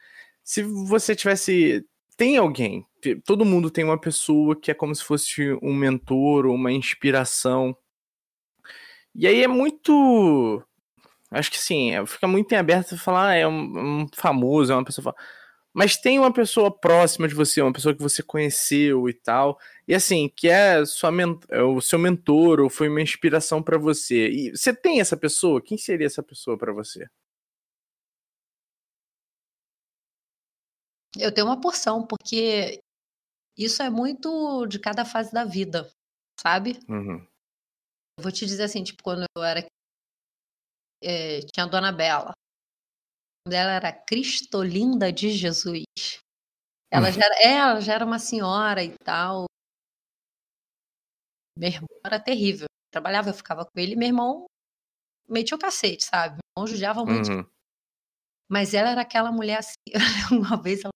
Se 0.44 0.62
você 0.62 1.15
tivesse... 1.15 1.84
Tem 2.21 2.38
alguém, 2.38 2.86
todo 3.25 3.43
mundo 3.43 3.71
tem 3.71 3.84
uma 3.84 3.99
pessoa 3.99 4.55
que 4.55 4.69
é 4.69 4.75
como 4.75 4.93
se 4.93 5.03
fosse 5.03 5.57
um 5.60 5.73
mentor, 5.73 6.45
uma 6.45 6.71
inspiração. 6.71 7.75
E 9.15 9.25
aí 9.25 9.43
é 9.43 9.47
muito... 9.47 10.62
Acho 11.31 11.49
que 11.49 11.57
sim, 11.57 11.95
é, 11.95 12.05
fica 12.05 12.27
muito 12.27 12.51
em 12.51 12.57
aberto 12.57 12.95
falar, 12.95 13.29
ah, 13.29 13.34
é 13.34 13.47
um, 13.47 14.03
um 14.03 14.07
famoso, 14.13 14.71
é 14.71 14.75
uma 14.75 14.86
pessoa 14.86 15.15
mas 15.73 15.97
tem 15.97 16.19
uma 16.19 16.31
pessoa 16.31 16.69
próxima 16.69 17.27
de 17.27 17.34
você, 17.34 17.60
uma 17.60 17.73
pessoa 17.73 17.95
que 17.95 18.03
você 18.03 18.21
conheceu 18.21 19.10
e 19.10 19.13
tal, 19.13 19.57
e 19.88 19.95
assim, 19.95 20.31
que 20.36 20.47
é, 20.47 20.86
sua 20.86 21.12
é 21.49 21.63
o 21.63 21.81
seu 21.81 21.97
mentor 21.97 22.60
ou 22.60 22.69
foi 22.69 22.88
uma 22.88 23.01
inspiração 23.01 23.63
para 23.63 23.79
você. 23.79 24.29
E 24.29 24.51
você 24.51 24.75
tem 24.75 25.01
essa 25.01 25.17
pessoa? 25.17 25.60
Quem 25.60 25.75
seria 25.75 26.05
essa 26.05 26.21
pessoa 26.21 26.55
para 26.55 26.71
você? 26.71 27.07
Eu 31.21 31.34
tenho 31.34 31.47
uma 31.47 31.60
porção, 31.60 32.05
porque 32.05 32.81
isso 33.57 33.81
é 33.84 33.89
muito 33.89 34.65
de 34.67 34.79
cada 34.79 35.05
fase 35.05 35.31
da 35.31 35.43
vida, 35.43 35.89
sabe? 36.39 36.79
Uhum. 36.89 37.25
Eu 38.17 38.23
vou 38.23 38.31
te 38.31 38.45
dizer 38.45 38.63
assim, 38.63 38.84
tipo, 38.84 39.03
quando 39.03 39.25
eu 39.36 39.43
era. 39.43 39.65
É, 41.03 41.39
tinha 41.41 41.65
a 41.65 41.67
Dona 41.69 41.91
Bela 41.91 42.34
dela 43.47 43.71
era 43.71 43.91
Cristolinda 43.91 45.12
de 45.12 45.31
Jesus. 45.31 45.86
Ela 46.91 47.10
hum. 47.10 47.12
já, 47.12 47.25
era, 47.25 47.36
é, 47.36 47.53
ela 47.57 47.81
já 47.81 47.93
era 47.93 48.05
uma 48.05 48.19
senhora 48.19 48.84
e 48.84 48.93
tal. 49.03 49.45
Meu 51.57 51.69
irmão 51.69 51.88
era 52.05 52.19
terrível. 52.19 52.65
Eu 52.65 52.91
trabalhava, 52.91 53.29
eu 53.29 53.34
ficava 53.34 53.65
com 53.65 53.79
ele, 53.79 53.95
meu 53.95 54.07
irmão 54.07 54.45
metia 55.27 55.55
o 55.55 55.60
cacete, 55.60 56.03
sabe? 56.03 56.36
Meu 56.36 56.41
irmão 56.57 56.67
judiava 56.67 57.05
muito. 57.05 57.31
Uhum. 57.31 57.45
Mas 58.49 58.73
ela 58.73 58.89
era 58.89 59.01
aquela 59.01 59.31
mulher 59.31 59.60
assim. 59.60 59.75
Uma 60.31 60.62
vez 60.62 60.81
ela, 60.84 60.90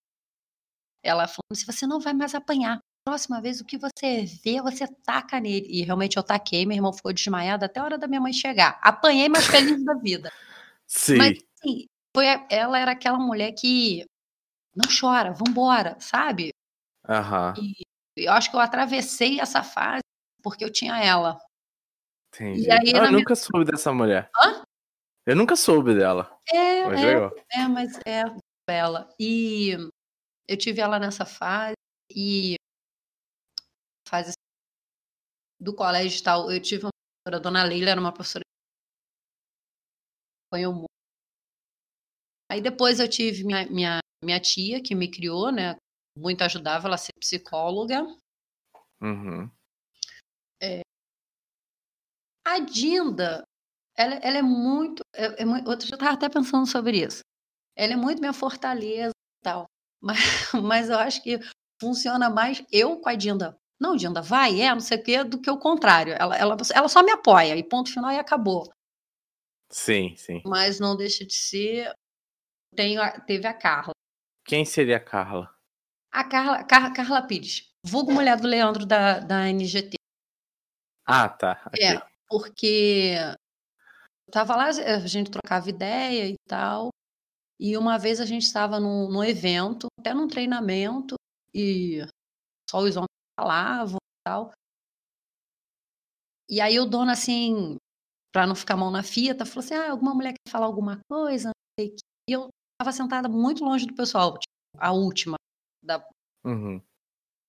ela 1.06 1.28
falou: 1.28 1.54
se 1.54 1.66
você 1.66 1.86
não 1.86 2.00
vai 2.00 2.14
mais 2.14 2.34
apanhar, 2.34 2.80
próxima 3.06 3.40
vez 3.40 3.62
o 3.62 3.66
que 3.66 3.78
você 3.78 4.26
vê, 4.44 4.62
você 4.62 4.88
taca 4.88 5.40
nele. 5.40 5.68
E 5.70 5.84
realmente 5.84 6.18
eu 6.18 6.24
taquei, 6.24 6.66
meu 6.66 6.76
irmão 6.76 6.92
ficou 6.92 7.14
desmaiado 7.14 7.64
até 7.64 7.80
a 7.80 7.84
hora 7.84 7.98
da 7.98 8.08
minha 8.08 8.20
mãe 8.20 8.34
chegar. 8.34 8.80
Apanhei, 8.82 9.30
mas 9.30 9.46
feliz 9.46 9.84
da 9.86 9.94
vida. 9.94 10.32
Sim. 10.88 11.18
Mas 11.18 11.38
assim, 11.60 11.86
foi 12.16 12.26
ela 12.50 12.80
era 12.80 12.92
aquela 12.92 13.20
mulher 13.20 13.52
que 13.52 14.06
não 14.76 14.90
chora, 14.90 15.34
vambora, 15.34 15.96
sabe? 16.00 16.50
Aham. 17.08 17.54
E 17.58 17.76
eu 18.18 18.32
acho 18.34 18.50
que 18.50 18.56
eu 18.56 18.60
atravessei 18.60 19.40
essa 19.40 19.62
fase 19.62 20.02
porque 20.42 20.66
eu 20.66 20.72
tinha 20.72 21.00
ela. 21.00 21.40
Entendi. 22.34 22.68
E 22.68 22.72
aí, 22.72 22.92
ah, 22.96 23.06
eu 23.06 23.12
nunca 23.12 23.34
minha... 23.34 23.36
soube 23.36 23.66
dessa 23.66 23.94
mulher. 23.94 24.30
Hã? 24.36 24.64
Eu 25.26 25.36
nunca 25.36 25.56
soube 25.56 25.96
dela. 25.96 26.38
É, 26.54 26.86
mas 26.86 27.04
é, 27.04 27.32
é, 27.54 27.68
mas 27.68 28.00
é 28.06 28.24
bela. 28.68 29.10
E 29.20 29.76
eu 30.48 30.58
tive 30.58 30.82
ela 30.82 31.00
nessa 31.00 31.26
fase 31.26 31.76
e 32.12 32.56
fase 34.08 34.34
do 35.60 35.74
colégio 35.76 36.20
e 36.20 36.24
tal. 36.24 36.52
Eu 36.52 36.62
tive 36.62 36.86
uma 36.86 36.92
professora, 36.92 37.38
a 37.38 37.40
dona 37.40 37.64
Leila 37.64 37.92
era 37.92 38.00
uma 38.00 38.14
professora 38.14 38.44
apanhou 40.48 40.74
muito 40.74 40.96
Aí 42.50 42.62
depois 42.62 43.00
eu 43.00 43.10
tive 43.10 43.44
minha, 43.44 43.66
minha, 43.66 44.00
minha 44.24 44.40
tia, 44.40 44.82
que 44.82 44.94
me 44.94 45.10
criou, 45.10 45.52
né? 45.52 45.76
Muito 46.18 46.44
ajudava 46.44 46.88
ela 46.88 46.96
a 46.96 46.98
ser 46.98 47.12
psicóloga. 47.20 48.04
Uhum. 49.02 49.50
É... 50.62 50.82
A 52.46 52.60
Dinda, 52.60 53.44
ela, 53.98 54.16
ela 54.16 54.38
é 54.38 54.42
muito. 54.42 55.02
É, 55.14 55.42
é 55.42 55.46
muito 55.46 55.68
outro 55.68 55.88
dia 55.88 55.96
eu 55.96 55.98
estava 55.98 56.14
até 56.14 56.30
pensando 56.30 56.68
sobre 56.68 57.04
isso. 57.04 57.22
Ela 57.76 57.94
é 57.94 57.96
muito 57.96 58.20
minha 58.20 58.32
fortaleza 58.32 59.10
e 59.10 59.44
tal. 59.44 59.66
Mas, 60.02 60.18
mas 60.64 60.90
eu 60.90 60.98
acho 60.98 61.22
que 61.24 61.40
funciona 61.80 62.30
mais 62.30 62.64
eu 62.72 63.00
com 63.00 63.10
a 63.10 63.16
Dinda. 63.16 63.58
Não, 63.80 63.96
Dinda, 63.96 64.22
vai, 64.22 64.62
é, 64.62 64.70
não 64.70 64.80
sei 64.80 64.98
o 64.98 65.04
quê, 65.04 65.24
do 65.24 65.42
que 65.42 65.50
o 65.50 65.60
contrário. 65.60 66.14
Ela, 66.14 66.38
ela, 66.38 66.58
ela 66.74 66.88
só 66.88 67.04
me 67.04 67.12
apoia, 67.12 67.58
e 67.58 67.64
ponto 67.64 67.92
final 67.92 68.12
e 68.12 68.18
acabou. 68.18 68.72
Sim, 69.70 70.16
sim. 70.16 70.42
Mas 70.46 70.80
não 70.80 70.96
deixa 70.96 71.26
de 71.26 71.34
ser 71.34 71.94
tenho 72.76 73.02
a, 73.02 73.20
teve 73.22 73.48
a 73.48 73.54
Carla. 73.54 73.94
Quem 74.46 74.66
seria 74.66 74.98
a 74.98 75.00
Carla? 75.00 75.56
A 76.12 76.24
Carla, 76.24 76.64
Car, 76.64 76.94
Carla 76.94 77.26
Pires, 77.26 77.72
vulgo 77.84 78.12
mulher 78.12 78.40
do 78.40 78.48
Leandro 78.48 78.86
da, 78.86 79.20
da 79.20 79.50
NGT. 79.50 79.96
Ah, 81.06 81.30
tá. 81.30 81.62
Okay. 81.68 81.86
É, 81.86 82.02
porque 82.28 83.16
tava 84.32 84.56
lá, 84.56 84.66
a 84.68 85.08
gente 85.08 85.32
trocava 85.32 85.70
ideia 85.70 86.28
e 86.28 86.36
tal. 86.48 86.90
E 87.60 87.78
uma 87.78 87.98
vez 87.98 88.20
a 88.20 88.26
gente 88.26 88.44
estava 88.44 88.80
num, 88.80 89.10
num 89.10 89.24
evento, 89.24 89.88
até 90.00 90.14
num 90.14 90.28
treinamento, 90.28 91.16
e 91.54 92.02
só 92.70 92.80
os 92.80 92.96
homens 92.96 93.08
falavam 93.40 93.98
e 93.98 94.28
tal. 94.28 94.52
E 96.50 96.62
aí 96.62 96.80
o 96.80 96.86
dono, 96.86 97.12
assim, 97.12 97.78
para 98.34 98.46
não 98.46 98.56
ficar 98.56 98.76
mão 98.76 98.92
na 98.92 99.02
fita, 99.02 99.46
falou 99.46 99.64
assim: 99.64 99.76
ah, 99.76 99.92
alguma 99.92 100.14
mulher 100.14 100.34
quer 100.34 100.52
falar 100.52 100.66
alguma 100.66 101.00
coisa? 101.10 101.52
E 101.80 101.96
eu 102.28 102.50
estava 102.74 102.92
sentada 102.92 103.30
muito 103.30 103.64
longe 103.64 103.86
do 103.86 103.96
pessoal, 103.96 104.34
tipo, 104.34 104.54
a 104.78 104.92
última. 104.92 105.38
Da... 105.82 106.06
Uhum. 106.44 106.82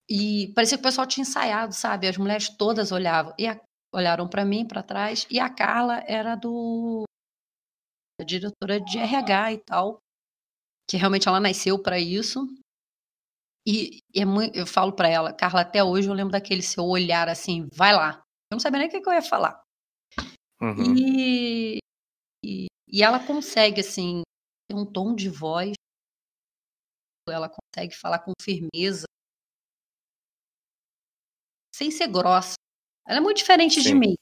E 0.09 0.53
parecia 0.55 0.79
que 0.79 0.83
o 0.83 0.85
pessoal 0.85 1.07
tinha 1.07 1.23
ensaiado, 1.23 1.75
sabe? 1.75 2.07
As 2.07 2.17
mulheres 2.17 2.49
todas 2.49 2.93
olhavam. 2.93 3.35
E 3.37 3.49
a... 3.49 3.61
olharam 3.93 4.29
para 4.29 4.45
mim, 4.45 4.67
para 4.67 4.83
trás. 4.83 5.27
E 5.29 5.41
a 5.41 5.51
Carla 5.51 6.05
era 6.07 6.37
do. 6.37 7.05
A 8.21 8.25
diretora 8.25 8.81
de 8.81 8.99
RH 8.99 9.53
e 9.53 9.59
tal. 9.59 9.99
Que 10.89 10.97
realmente 10.97 11.29
ela 11.29 11.41
nasceu 11.41 11.81
para 11.83 11.99
isso. 11.99 12.47
E, 13.67 13.99
e 14.15 14.21
é 14.21 14.25
muito, 14.25 14.57
eu 14.57 14.65
falo 14.65 14.93
para 14.93 15.09
ela, 15.09 15.33
Carla, 15.33 15.63
até 15.63 15.83
hoje 15.83 16.09
eu 16.09 16.15
lembro 16.15 16.31
daquele 16.31 16.63
seu 16.63 16.85
olhar 16.85 17.29
assim, 17.29 17.69
vai 17.75 17.93
lá. 17.93 18.23
Eu 18.51 18.55
não 18.55 18.61
sabia 18.61 18.79
nem 18.79 18.87
o 18.87 18.91
que, 18.91 19.01
que 19.01 19.09
eu 19.09 19.13
ia 19.13 19.23
falar. 19.23 19.61
Uhum. 20.61 20.95
E, 20.97 21.79
e, 22.45 22.67
e, 22.89 23.03
ela 23.03 23.19
consegue, 23.19 23.81
assim, 23.81 24.23
tem 24.69 24.79
um 24.79 24.87
tom 24.87 25.17
de 25.17 25.29
voz, 25.29 25.73
ela 27.29 27.51
consegue 27.51 27.93
falar 27.97 28.21
com 28.21 28.33
firmeza, 28.41 29.05
sem 31.75 31.91
ser 31.91 32.07
grossa. 32.07 32.55
Ela 33.07 33.19
é 33.19 33.21
muito 33.21 33.39
diferente 33.39 33.83
Sim. 33.83 33.89
de 33.89 33.95
mim. 33.95 34.15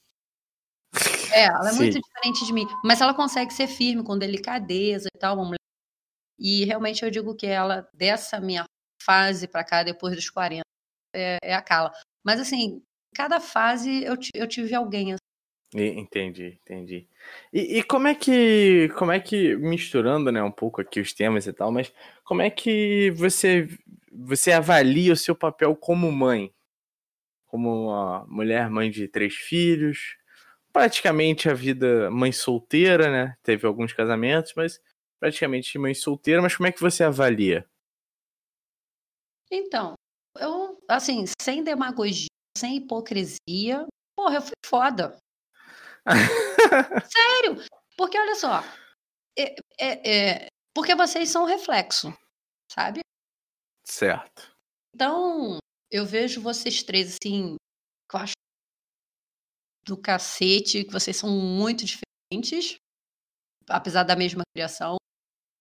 É, 1.35 1.45
ela 1.45 1.69
é 1.69 1.73
Sim. 1.73 1.77
muito 1.79 2.01
diferente 2.01 2.45
de 2.45 2.53
mim, 2.53 2.65
mas 2.83 3.01
ela 3.01 3.13
consegue 3.13 3.51
ser 3.53 3.67
firme, 3.67 4.03
com 4.03 4.17
delicadeza 4.17 5.09
e 5.13 5.19
tal, 5.19 5.35
uma 5.35 5.45
mulher. 5.45 5.59
E 6.39 6.63
realmente 6.63 7.03
eu 7.03 7.11
digo 7.11 7.35
que 7.35 7.45
ela, 7.45 7.87
dessa 7.93 8.39
minha 8.39 8.63
fase 9.03 9.47
para 9.47 9.63
cá, 9.63 9.83
depois 9.83 10.15
dos 10.15 10.29
40, 10.29 10.63
é, 11.13 11.37
é 11.43 11.53
a 11.53 11.61
Carla. 11.61 11.91
Mas 12.23 12.39
assim, 12.39 12.81
cada 13.13 13.41
fase 13.41 14.03
eu, 14.03 14.15
eu 14.33 14.47
tive 14.47 14.73
alguém 14.73 15.13
assim, 15.13 15.19
Entendi, 15.73 16.57
entendi. 16.63 17.07
E, 17.51 17.79
e, 17.79 17.83
como 17.83 18.07
é 18.07 18.15
que, 18.15 18.87
como 18.97 19.11
é 19.11 19.19
que 19.19 19.57
misturando, 19.57 20.31
né, 20.31 20.41
um 20.41 20.51
pouco 20.51 20.79
aqui 20.79 21.01
os 21.01 21.11
temas 21.11 21.47
e 21.47 21.53
tal, 21.53 21.69
mas 21.69 21.91
como 22.23 22.41
é 22.41 22.49
que 22.49 23.11
você 23.11 23.67
você 24.09 24.53
avalia 24.53 25.11
o 25.11 25.17
seu 25.17 25.35
papel 25.35 25.75
como 25.75 26.09
mãe, 26.09 26.53
como 27.45 27.89
uma 27.89 28.25
mulher 28.29 28.69
mãe 28.69 28.89
de 28.89 29.07
três 29.09 29.35
filhos, 29.35 30.15
praticamente 30.75 31.47
a 31.47 31.53
vida 31.53 32.11
mãe 32.11 32.33
solteira, 32.33 33.09
né? 33.09 33.37
Teve 33.41 33.65
alguns 33.65 33.93
casamentos, 33.93 34.53
mas 34.57 34.81
praticamente 35.17 35.79
mãe 35.79 35.93
solteira. 35.93 36.41
Mas 36.41 36.53
como 36.53 36.67
é 36.67 36.71
que 36.73 36.81
você 36.81 37.01
avalia? 37.01 37.65
Então, 39.49 39.93
eu 40.37 40.77
assim, 40.85 41.23
sem 41.41 41.63
demagogia, 41.63 42.27
sem 42.57 42.75
hipocrisia, 42.75 43.87
porra, 44.17 44.35
eu 44.35 44.41
fui 44.41 44.51
foda. 44.65 45.17
Sério! 47.09 47.63
Porque 47.95 48.19
olha 48.19 48.35
só, 48.35 48.61
é, 49.39 49.55
é, 49.79 50.43
é, 50.43 50.47
porque 50.75 50.93
vocês 50.93 51.29
são 51.29 51.45
reflexo, 51.45 52.13
sabe? 52.69 52.99
Certo. 53.87 54.51
Então, 54.93 55.57
eu 55.89 56.05
vejo 56.05 56.41
vocês 56.41 56.83
três, 56.83 57.15
assim, 57.15 57.55
que 58.09 58.17
eu 58.17 58.19
acho 58.19 58.33
do 59.85 59.95
cacete, 59.95 60.83
que 60.83 60.91
vocês 60.91 61.15
são 61.15 61.29
muito 61.29 61.85
diferentes, 61.85 62.75
apesar 63.69 64.03
da 64.03 64.15
mesma 64.15 64.43
criação. 64.53 64.97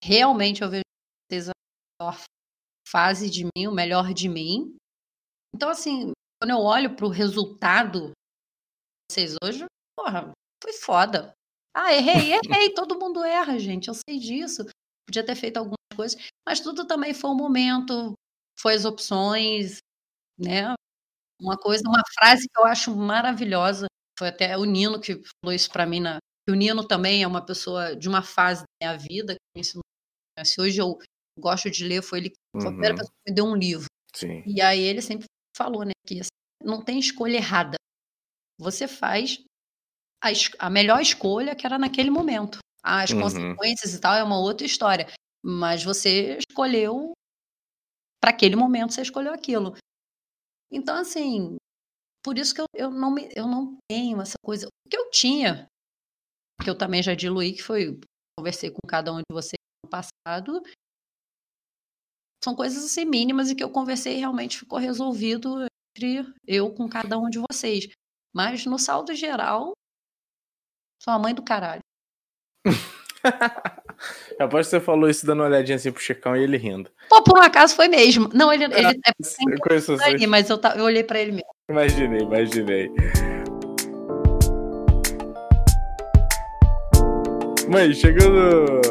Realmente 0.03 0.63
eu 0.63 0.71
vejo 0.71 0.83
vocês 1.31 1.49
a 1.49 1.53
melhor 2.01 2.25
fase 2.89 3.31
de 3.31 3.45
mim, 3.45 3.67
o 3.67 3.73
melhor 3.73 4.13
de 4.15 4.29
mim. 4.29 4.77
Então, 5.55 5.69
assim, 5.69 6.13
quando 6.41 6.51
eu 6.51 6.59
olho 6.59 6.97
pro 6.97 7.09
resultado 7.09 8.11
de 8.11 9.13
vocês 9.13 9.37
hoje, 9.43 9.65
porra, 9.97 10.33
foi 10.63 10.73
foda. 10.73 11.33
Ah, 11.75 11.93
errei, 11.93 12.33
errei, 12.45 12.75
todo 12.75 12.99
mundo 12.99 13.25
erra, 13.25 13.59
gente, 13.59 13.89
eu 13.89 13.95
sei 13.95 14.19
disso. 14.19 14.65
Podia 15.07 15.25
ter 15.25 15.35
feito 15.35 15.59
algumas 15.59 15.77
coisas, 15.95 16.21
mas 16.47 16.61
tudo 16.61 16.87
também 16.87 17.13
foi 17.13 17.31
um 17.31 17.37
momento, 17.37 18.15
foi 18.59 18.75
as 18.75 18.85
opções, 18.85 19.79
né? 20.39 20.75
Uma 21.41 21.57
coisa, 21.59 21.83
uma 21.87 22.03
frase 22.15 22.49
que 22.49 22.59
eu 22.61 22.65
acho 22.65 22.97
maravilhosa, 22.97 23.87
foi 24.18 24.29
até 24.29 24.57
o 24.57 24.64
Nino 24.64 25.00
que 25.00 25.20
falou 25.42 25.55
isso 25.55 25.70
para 25.70 25.87
mim 25.87 26.00
na 26.00 26.18
o 26.48 26.53
Nino 26.55 26.87
também 26.87 27.22
é 27.22 27.27
uma 27.27 27.44
pessoa 27.44 27.96
de 27.96 28.07
uma 28.09 28.22
fase 28.22 28.62
da 28.62 28.66
minha 28.88 28.98
vida 28.98 29.35
que 29.35 29.61
me. 29.61 30.44
Se 30.44 30.61
hoje 30.61 30.79
eu 30.79 30.98
gosto 31.38 31.70
de 31.70 31.85
ler, 31.85 32.03
foi 32.03 32.18
ele 32.18 32.31
que 32.31 32.37
foi 32.55 32.66
a 32.66 32.70
primeira 32.70 32.94
Uhum. 32.94 32.98
pessoa 32.98 33.14
que 33.24 33.31
me 33.31 33.35
deu 33.35 33.44
um 33.46 33.57
livro. 33.57 33.87
Sim. 34.14 34.42
E 34.46 34.61
aí 34.61 34.81
ele 34.81 35.00
sempre 35.00 35.27
falou, 35.57 35.85
né, 35.85 35.92
que 36.07 36.20
assim, 36.20 36.29
não 36.62 36.85
tem 36.85 36.98
escolha 36.98 37.37
errada. 37.37 37.77
Você 38.61 38.87
faz 38.87 39.42
a, 40.22 40.31
es- 40.31 40.50
a 40.59 40.68
melhor 40.68 41.00
escolha 41.00 41.55
que 41.57 41.64
era 41.66 41.79
naquele 41.79 42.11
momento. 42.11 42.59
As 42.83 43.11
Uhum. 43.11 43.20
consequências 43.22 43.94
e 43.94 44.00
tal 44.00 44.14
é 44.14 44.22
uma 44.22 44.38
outra 44.38 44.66
história. 44.66 45.07
Mas 45.42 45.83
você 45.83 46.38
escolheu 46.46 47.12
para 48.20 48.31
aquele 48.31 48.57
momento, 48.57 48.92
você 48.92 49.03
escolheu 49.03 49.33
aquilo. 49.33 49.74
Então, 50.70 50.96
assim, 50.96 51.57
por 52.25 52.39
isso 52.39 52.55
que 52.55 52.61
eu, 52.63 52.67
eu, 52.75 52.91
não, 52.91 53.11
me, 53.11 53.29
eu 53.37 53.47
não 53.47 53.77
tenho 53.89 54.21
essa 54.23 54.39
coisa. 54.43 54.67
O 54.67 54.89
que 54.89 54.97
eu 54.97 55.11
tinha, 55.11 55.69
que 56.63 56.71
eu 56.71 56.77
também 56.77 57.03
já 57.03 57.15
diluí, 57.15 57.53
que 57.53 57.63
foi, 57.63 58.01
conversei 58.39 58.71
com 58.71 58.81
cada 58.89 59.13
um 59.13 59.19
de 59.19 59.31
vocês 59.31 59.59
no 59.85 59.91
passado, 59.91 60.63
são 62.43 62.57
coisas 62.57 62.83
assim 62.83 63.05
mínimas 63.05 63.51
e 63.51 63.55
que 63.55 63.63
eu 63.63 63.71
conversei 63.71 64.17
e 64.17 64.21
realmente 64.21 64.59
ficou 64.59 64.79
resolvido 64.79 65.67
entre 65.97 66.35
eu 66.47 66.75
com 66.75 66.89
cada 66.89 67.19
um 67.19 67.29
de 67.29 67.39
vocês. 67.39 67.89
Mas 68.35 68.65
no 68.65 68.79
saldo 68.79 69.15
geral, 69.15 69.73
sou 71.03 71.13
a 71.13 71.19
mãe 71.19 71.35
do 71.35 71.43
caralho. 71.43 71.83
Eu 74.39 74.47
aposto 74.47 74.71
que 74.71 74.77
você 74.77 74.81
falou 74.81 75.09
isso 75.09 75.25
dando 75.25 75.41
uma 75.41 75.47
olhadinha 75.47 75.77
assim 75.77 75.93
pro 75.93 76.03
Chicão 76.03 76.37
e 76.37 76.43
ele 76.43 76.57
rindo. 76.57 76.91
Pô, 77.09 77.23
por 77.23 77.39
um 77.39 77.43
acaso 77.43 77.75
foi 77.75 77.89
mesmo. 77.89 78.29
Não, 78.35 78.53
ele, 78.53 78.65
ele 78.65 78.89
é 78.89 79.13
Eu 79.49 79.59
conheço 79.61 79.97
vocês. 79.97 80.27
mas 80.27 80.51
eu, 80.51 80.61
eu 80.77 80.85
olhei 80.85 81.05
pra 81.05 81.21
ele 81.21 81.33
mesmo. 81.33 81.54
Imaginei, 81.70 82.20
imaginei. 82.20 82.90
Mãe, 87.70 87.94
chegando 87.94 88.83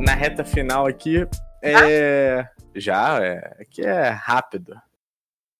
na 0.00 0.14
reta 0.14 0.42
final 0.42 0.86
aqui, 0.86 1.26
é. 1.62 2.48
Já, 2.74 3.22
é. 3.22 3.56
Aqui 3.60 3.82
é 3.82 4.08
rápido. 4.08 4.74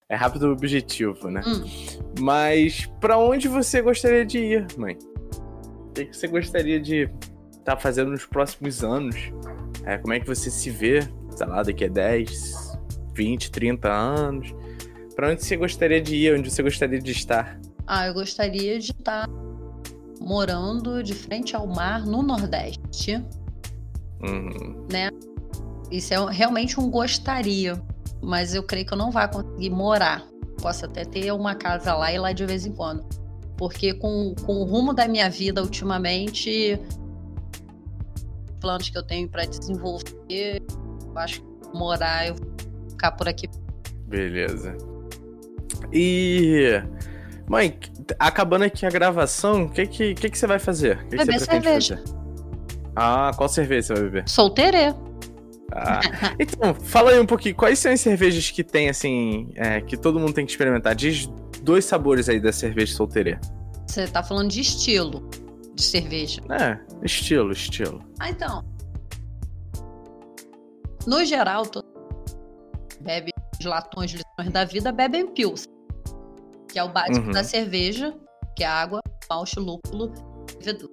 É 0.09 0.14
rápido 0.14 0.46
e 0.46 0.53
objetivo, 0.53 1.29
né? 1.29 1.42
Hum. 1.46 1.64
Mas 2.18 2.87
pra 2.98 3.18
onde 3.18 3.46
você 3.46 3.83
gostaria 3.83 4.24
de 4.24 4.38
ir, 4.38 4.66
mãe? 4.79 4.96
O 4.96 5.92
que 5.92 6.16
você 6.16 6.27
gostaria 6.27 6.81
de 6.81 7.11
estar 7.53 7.77
fazendo 7.77 8.11
nos 8.11 8.24
próximos 8.24 8.83
anos? 8.83 9.16
É, 9.85 9.98
como 9.98 10.14
é 10.14 10.20
que 10.20 10.27
você 10.27 10.50
se 10.50 10.70
vê, 10.70 11.00
sei 11.29 11.46
lá, 11.46 11.62
daqui 11.62 11.85
a 11.85 11.88
10, 11.88 12.79
20, 13.14 13.50
30 13.50 13.92
anos? 13.92 14.55
Pra 15.14 15.31
onde 15.31 15.44
você 15.44 15.57
gostaria 15.57 16.00
de 16.00 16.16
ir? 16.16 16.38
Onde 16.38 16.50
você 16.50 16.62
gostaria 16.62 17.00
de 17.00 17.12
estar? 17.12 17.61
Ah, 17.87 18.07
eu 18.07 18.14
gostaria 18.14 18.79
de 18.79 18.90
estar 18.90 19.29
morando 20.20 21.03
de 21.03 21.14
frente 21.14 21.55
ao 21.55 21.66
mar 21.66 22.05
no 22.05 22.22
Nordeste. 22.22 23.22
Uhum. 24.22 24.87
Isso 25.90 26.14
é 26.14 26.33
realmente 26.33 26.81
um 26.81 26.90
gostaria, 26.90 27.81
mas 28.22 28.55
eu 28.55 28.62
creio 28.62 28.87
que 28.87 28.94
eu 28.94 28.98
não 28.98 29.11
vou 29.11 29.29
conseguir 29.29 29.70
morar. 29.70 30.27
Posso 30.61 30.87
até 30.87 31.05
ter 31.05 31.31
uma 31.33 31.55
casa 31.55 31.94
lá 31.94 32.12
e 32.12 32.18
lá 32.18 32.33
de 32.33 32.44
vez 32.46 32.64
em 32.64 32.72
quando. 32.72 33.07
Porque 33.57 33.94
com, 33.94 34.35
com 34.44 34.55
o 34.55 34.64
rumo 34.64 34.92
da 34.92 35.07
minha 35.07 35.29
vida 35.31 35.62
ultimamente, 35.62 36.81
planos 38.61 38.88
que 38.88 38.98
eu 38.98 39.03
tenho 39.03 39.29
para 39.29 39.44
desenvolver, 39.44 40.62
eu 41.07 41.18
acho 41.18 41.40
que 41.40 41.79
morar, 41.79 42.27
eu 42.27 42.35
vou 42.35 42.90
ficar 42.90 43.12
por 43.12 43.29
aqui. 43.29 43.46
Beleza. 44.09 44.77
E. 45.92 46.83
Mãe, 47.49 47.79
acabando 48.18 48.64
aqui 48.64 48.87
a 48.87 48.90
gravação, 48.90 49.64
o 49.64 49.70
que, 49.70 49.87
que, 49.87 50.14
que, 50.14 50.31
que 50.31 50.38
você 50.38 50.47
vai 50.47 50.59
fazer? 50.59 50.99
Que, 51.05 51.11
que 51.11 51.16
você 51.18 51.25
Beber 51.25 51.38
pretende 51.38 51.64
cerveja. 51.64 51.97
fazer? 51.97 52.25
Ah, 52.97 53.31
qual 53.37 53.49
cerveja 53.49 53.88
você 53.88 53.94
vai 53.94 54.03
beber? 54.05 54.29
Solteirê. 54.29 54.94
Ah, 55.73 56.01
então, 56.38 56.75
fala 56.75 57.11
aí 57.11 57.18
um 57.18 57.27
pouquinho, 57.27 57.55
quais 57.55 57.79
são 57.79 57.92
as 57.92 58.01
cervejas 58.01 58.51
que 58.51 58.62
tem, 58.62 58.88
assim, 58.88 59.51
é, 59.57 59.81
que 59.81 59.97
todo 59.97 60.18
mundo 60.18 60.33
tem 60.33 60.47
que 60.47 60.53
experimentar? 60.53 60.94
Diz 60.94 61.27
dois 61.62 61.85
sabores 61.85 62.29
aí 62.29 62.40
da 62.40 62.53
cerveja 62.53 62.94
solteirê. 62.94 63.38
Você 63.87 64.07
tá 64.07 64.23
falando 64.23 64.51
de 64.51 64.61
estilo 64.61 65.29
de 65.75 65.83
cerveja. 65.83 66.40
É, 66.51 66.79
estilo, 67.05 67.53
estilo. 67.53 68.03
Ah, 68.18 68.31
então. 68.31 68.64
No 71.07 71.25
geral, 71.25 71.66
todo 71.66 71.85
bebe 73.01 73.31
os 73.61 73.66
latões, 73.66 74.12
lições 74.12 74.53
da 74.53 74.64
vida, 74.64 74.90
bebem 74.90 75.27
pils, 75.27 75.66
que 76.75 76.79
é 76.81 76.83
o 76.83 76.89
básico 76.89 77.27
Uhum. 77.27 77.31
da 77.31 77.45
cerveja, 77.45 78.13
que 78.57 78.65
é 78.65 78.67
água, 78.67 79.01
malte, 79.31 79.61
lúpulo 79.61 80.13
e 80.61 80.67
levedura. 80.67 80.93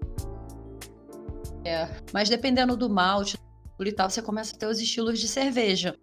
É, 1.65 1.87
mas 2.13 2.29
dependendo 2.29 2.77
do 2.77 2.87
malte 2.87 3.35
e 3.79 3.91
tal, 3.91 4.07
você 4.07 4.21
começa 4.21 4.55
a 4.55 4.59
ter 4.59 4.67
os 4.67 4.79
estilos 4.79 5.19
de 5.19 5.27
cerveja. 5.27 5.97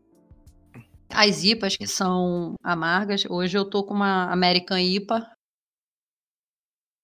As 1.09 1.45
IPAs 1.45 1.77
que 1.77 1.87
são 1.87 2.57
amargas, 2.61 3.25
hoje 3.31 3.57
eu 3.57 3.71
tô 3.71 3.85
com 3.85 3.95
uma 3.95 4.25
American 4.33 4.77
IPA, 4.77 5.33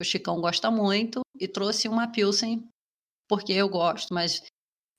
o 0.01 0.05
Chicão 0.05 0.41
gosta 0.41 0.69
muito, 0.69 1.21
e 1.39 1.47
trouxe 1.47 1.87
uma 1.87 2.11
Pilsen, 2.11 2.69
porque 3.29 3.53
eu 3.53 3.69
gosto, 3.69 4.13
mas 4.13 4.43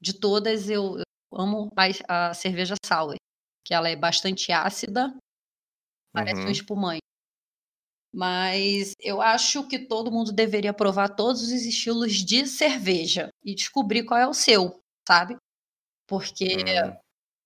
de 0.02 0.18
todas 0.18 0.70
eu, 0.70 1.00
eu 1.00 1.38
amo 1.38 1.70
a, 2.08 2.30
a 2.30 2.34
cerveja 2.34 2.76
sour, 2.86 3.18
que 3.66 3.74
ela 3.74 3.90
é 3.90 3.98
bastante 3.98 4.54
ácida, 4.54 5.14
parece 6.14 6.40
Uhum. 6.40 6.48
um 6.48 6.52
espumante. 6.52 7.02
Mas 8.16 8.94
eu 9.02 9.22
acho 9.22 9.68
que 9.68 9.78
todo 9.78 10.10
mundo 10.10 10.32
deveria 10.32 10.74
provar 10.74 11.10
todos 11.10 11.42
os 11.42 11.52
estilos 11.52 12.14
de 12.14 12.48
cerveja 12.48 13.28
e 13.44 13.54
descobrir 13.54 14.04
qual 14.06 14.18
é 14.18 14.26
o 14.26 14.34
seu, 14.34 14.80
sabe? 15.06 15.36
Porque 16.08 16.46
Hum. 16.86 16.98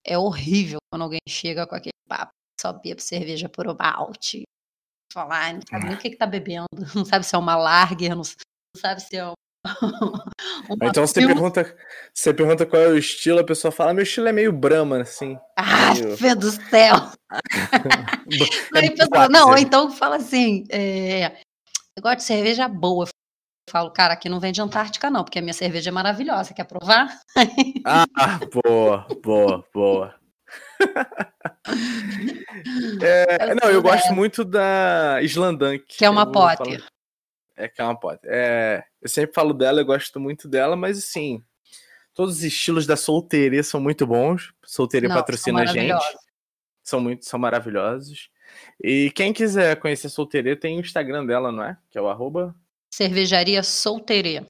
é 0.05 0.17
horrível 0.17 0.77
quando 0.91 1.01
alguém 1.03 1.19
chega 1.27 1.65
com 1.65 1.73
aquele 1.75 1.93
papo, 2.07 2.31
só 2.61 2.71
bebe 2.71 3.01
cerveja 3.01 3.49
por 3.49 3.65
malte. 3.75 4.43
Falar, 5.11 5.37
"Ai, 5.45 5.53
não 5.53 5.61
sabe 5.67 5.85
nem 5.87 5.95
o 5.95 5.99
que, 5.99 6.11
que 6.11 6.17
tá 6.17 6.27
bebendo, 6.27 6.67
não 6.95 7.03
sabe 7.03 7.25
se 7.25 7.33
é 7.35 7.37
uma 7.39 7.55
lager, 7.55 8.15
não, 8.15 8.21
sabe 8.77 9.01
se 9.01 9.15
é 9.17 9.27
um- 9.27 9.33
uma 10.69 10.87
Então 10.87 11.05
você 11.07 11.19
pergunta, 11.25 11.77
você 12.13 12.31
pergunta 12.33 12.65
qual 12.65 12.81
é 12.81 12.87
o 12.89 12.97
estilo, 12.97 13.39
a 13.39 13.43
pessoa 13.43 13.71
fala, 13.71 13.93
meu 13.93 14.03
estilo 14.03 14.27
é 14.27 14.31
meio 14.31 14.53
Brahma, 14.53 15.01
assim. 15.01 15.35
Ah, 15.57 15.68
fé 16.17 16.35
do 16.35 16.51
céu! 16.51 16.95
Não, 18.71 18.81
pessoa- 18.95 19.29
não, 19.29 19.41
ou 19.41 19.47
boate. 19.47 19.63
então 19.63 19.91
fala 19.91 20.15
assim, 20.17 20.63
é, 20.69 21.41
eu 21.95 22.01
gosto 22.01 22.17
de 22.17 22.23
cerveja 22.23 22.67
boa. 22.67 23.05
Eu 23.05 23.71
falo, 23.71 23.91
cara, 23.91 24.13
aqui 24.13 24.27
não 24.29 24.39
vende 24.39 24.59
Antártica 24.61 25.09
não, 25.11 25.23
porque 25.23 25.37
a 25.39 25.41
minha 25.41 25.53
cerveja 25.53 25.89
é 25.89 25.93
maravilhosa, 25.93 26.53
quer 26.53 26.63
provar? 26.65 27.07
Ah, 27.85 28.05
boa, 28.65 29.05
boa, 29.23 29.65
boa. 29.73 30.15
É, 33.01 33.53
não, 33.55 33.69
eu 33.69 33.81
gosto 33.81 34.13
muito 34.13 34.43
da 34.43 35.19
Islandunk. 35.21 35.85
Que 35.87 36.05
é 36.05 36.09
uma 36.09 36.25
falar- 36.25 36.55
É 37.55 37.67
que 37.67 37.81
é 37.81 37.83
uma 37.83 37.97
Potter. 37.99 38.29
É, 38.31 38.83
eu 39.01 39.07
sempre 39.09 39.33
falo 39.33 39.53
dela, 39.53 39.81
eu 39.81 39.85
gosto 39.85 40.19
muito 40.19 40.47
dela, 40.47 40.75
mas 40.75 40.97
assim, 40.97 41.43
todos 42.19 42.35
os 42.35 42.43
estilos 42.43 42.85
da 42.85 42.97
solteirê 42.97 43.63
são 43.63 43.79
muito 43.79 44.05
bons. 44.05 44.53
Solteirê 44.65 45.07
patrocina 45.07 45.61
a 45.61 45.65
gente. 45.65 45.97
São 46.83 46.99
muito, 46.99 47.25
são 47.25 47.39
maravilhosos. 47.39 48.29
E 48.83 49.09
quem 49.11 49.31
quiser 49.31 49.79
conhecer 49.79 50.07
a 50.07 50.09
solteirê, 50.09 50.53
tem 50.53 50.75
o 50.77 50.81
Instagram 50.81 51.25
dela, 51.25 51.49
não 51.49 51.63
é? 51.63 51.77
Que 51.89 51.97
é 51.97 52.01
o 52.01 52.09
arroba 52.09 52.53
Cervejaria 52.93 53.63
Solteirê, 53.63 54.45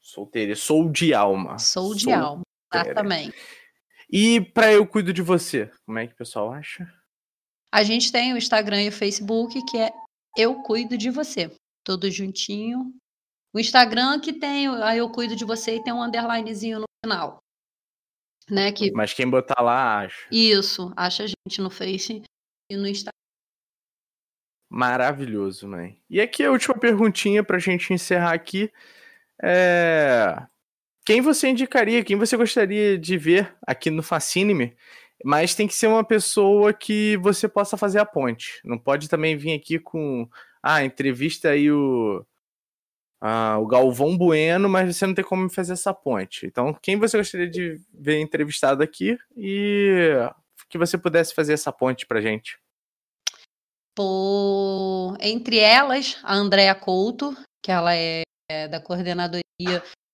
solteirê. 0.00 0.54
Sou 0.54 0.88
de 0.88 1.12
alma. 1.12 1.58
sou 1.58 1.96
de 1.96 2.04
Sol- 2.04 2.12
alma, 2.12 2.42
exatamente. 2.72 3.36
E 4.08 4.40
pra 4.40 4.72
Eu 4.72 4.86
Cuido 4.86 5.12
de 5.12 5.22
Você, 5.22 5.68
como 5.84 5.98
é 5.98 6.06
que 6.06 6.12
o 6.12 6.16
pessoal 6.16 6.52
acha? 6.52 6.86
A 7.72 7.82
gente 7.82 8.12
tem 8.12 8.32
o 8.32 8.36
Instagram 8.36 8.82
e 8.82 8.88
o 8.88 8.92
Facebook, 8.92 9.60
que 9.64 9.78
é 9.78 9.90
Eu 10.36 10.62
Cuido 10.62 10.96
de 10.96 11.10
Você, 11.10 11.50
tudo 11.82 12.08
juntinho. 12.08 12.94
O 13.54 13.60
Instagram 13.60 14.18
que 14.18 14.32
tem, 14.32 14.66
a 14.66 14.96
Eu 14.96 15.08
Cuido 15.08 15.36
de 15.36 15.44
Você 15.44 15.76
e 15.76 15.82
tem 15.82 15.92
um 15.92 16.02
underlinezinho 16.02 16.80
no 16.80 16.86
final. 17.04 17.38
Né, 18.50 18.72
que... 18.72 18.90
Mas 18.92 19.14
quem 19.14 19.30
botar 19.30 19.62
lá 19.62 20.00
acha. 20.00 20.26
Isso, 20.30 20.92
acha 20.96 21.22
a 21.22 21.26
gente 21.26 21.62
no 21.62 21.70
Face 21.70 22.22
e 22.68 22.76
no 22.76 22.86
Instagram. 22.86 23.12
Maravilhoso, 24.68 25.68
mãe. 25.68 25.98
E 26.10 26.20
aqui 26.20 26.44
a 26.44 26.50
última 26.50 26.76
perguntinha 26.76 27.44
pra 27.44 27.58
gente 27.58 27.92
encerrar 27.92 28.34
aqui. 28.34 28.72
É... 29.40 30.34
Quem 31.06 31.20
você 31.20 31.48
indicaria, 31.48 32.02
quem 32.02 32.16
você 32.16 32.36
gostaria 32.36 32.98
de 32.98 33.16
ver 33.16 33.54
aqui 33.64 33.88
no 33.88 34.02
Fascine-me? 34.02 34.76
Mas 35.24 35.54
tem 35.54 35.68
que 35.68 35.74
ser 35.74 35.86
uma 35.86 36.02
pessoa 36.02 36.72
que 36.72 37.16
você 37.18 37.46
possa 37.46 37.76
fazer 37.76 38.00
a 38.00 38.04
ponte. 38.04 38.60
Não 38.64 38.78
pode 38.78 39.08
também 39.08 39.36
vir 39.36 39.54
aqui 39.54 39.78
com. 39.78 40.28
Ah, 40.62 40.84
entrevista 40.84 41.50
aí 41.50 41.70
o. 41.70 42.26
Ah, 43.26 43.56
o 43.58 43.66
Galvão 43.66 44.18
Bueno, 44.18 44.68
mas 44.68 44.94
você 44.94 45.06
não 45.06 45.14
tem 45.14 45.24
como 45.24 45.48
fazer 45.48 45.72
essa 45.72 45.94
ponte. 45.94 46.44
Então, 46.44 46.74
quem 46.74 46.98
você 46.98 47.16
gostaria 47.16 47.48
de 47.48 47.80
ver 47.90 48.20
entrevistado 48.20 48.82
aqui 48.82 49.16
e 49.34 50.12
que 50.68 50.76
você 50.76 50.98
pudesse 50.98 51.34
fazer 51.34 51.54
essa 51.54 51.72
ponte 51.72 52.04
pra 52.04 52.20
gente? 52.20 52.58
por 53.94 55.16
entre 55.20 55.58
elas 55.58 56.18
a 56.22 56.34
Andrea 56.34 56.74
Couto, 56.74 57.36
que 57.62 57.70
ela 57.70 57.94
é, 57.94 58.22
é 58.50 58.68
da 58.68 58.80
coordenadoria 58.80 59.42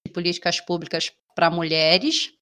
de 0.07 0.13
políticas 0.13 0.61
públicas 0.61 1.13
para 1.35 1.51
mulheres. 1.51 2.33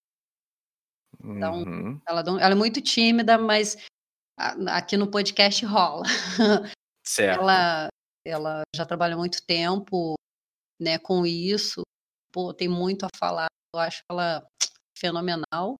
Então, 1.23 1.63
uhum. 1.63 2.01
ela, 2.07 2.21
ela, 2.21 2.53
é 2.53 2.55
muito 2.55 2.81
tímida, 2.81 3.39
mas 3.39 3.77
aqui 4.69 4.97
no 4.97 5.11
podcast 5.11 5.65
rola. 5.65 6.05
Certo. 7.05 7.41
Ela, 7.41 7.89
ela 8.27 8.63
já 8.77 8.85
trabalha 8.85 9.17
muito 9.17 9.45
tempo 9.47 10.15
né, 10.81 10.99
com 10.99 11.27
isso. 11.27 11.83
Pô, 12.33 12.53
tem 12.55 12.69
muito 12.69 13.05
a 13.05 13.09
falar. 13.17 13.49
Eu 13.75 13.81
acho 13.81 14.03
ela 14.11 14.47
fenomenal. 14.99 15.77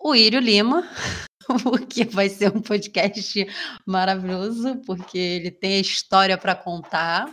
O 0.00 0.14
Írio 0.14 0.40
Lima, 0.40 0.82
porque 1.62 2.04
vai 2.04 2.28
ser 2.28 2.54
um 2.54 2.62
podcast 2.62 3.44
maravilhoso, 3.86 4.80
porque 4.86 5.18
ele 5.18 5.50
tem 5.50 5.80
história 5.80 6.38
para 6.38 6.54
contar. 6.54 7.32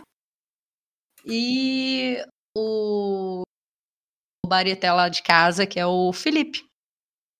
E 1.24 2.24
o, 2.56 3.42
o 4.44 4.48
Barité 4.48 4.92
lá 4.92 5.08
de 5.08 5.22
casa, 5.22 5.66
que 5.66 5.78
é 5.78 5.86
o 5.86 6.12
Felipe, 6.12 6.64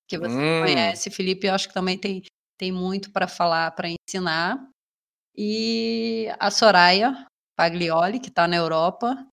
que 0.08 0.18
você 0.18 0.36
hum. 0.36 0.62
conhece. 0.62 1.10
Felipe, 1.10 1.46
eu 1.46 1.54
acho 1.54 1.68
que 1.68 1.74
também 1.74 1.98
tem, 1.98 2.22
tem 2.58 2.70
muito 2.70 3.10
para 3.10 3.26
falar, 3.26 3.70
para 3.72 3.88
ensinar. 3.88 4.68
E 5.36 6.28
a 6.38 6.50
Soraya 6.50 7.26
Paglioli, 7.56 8.20
que 8.20 8.28
está 8.28 8.46
na 8.46 8.56
Europa. 8.56 9.26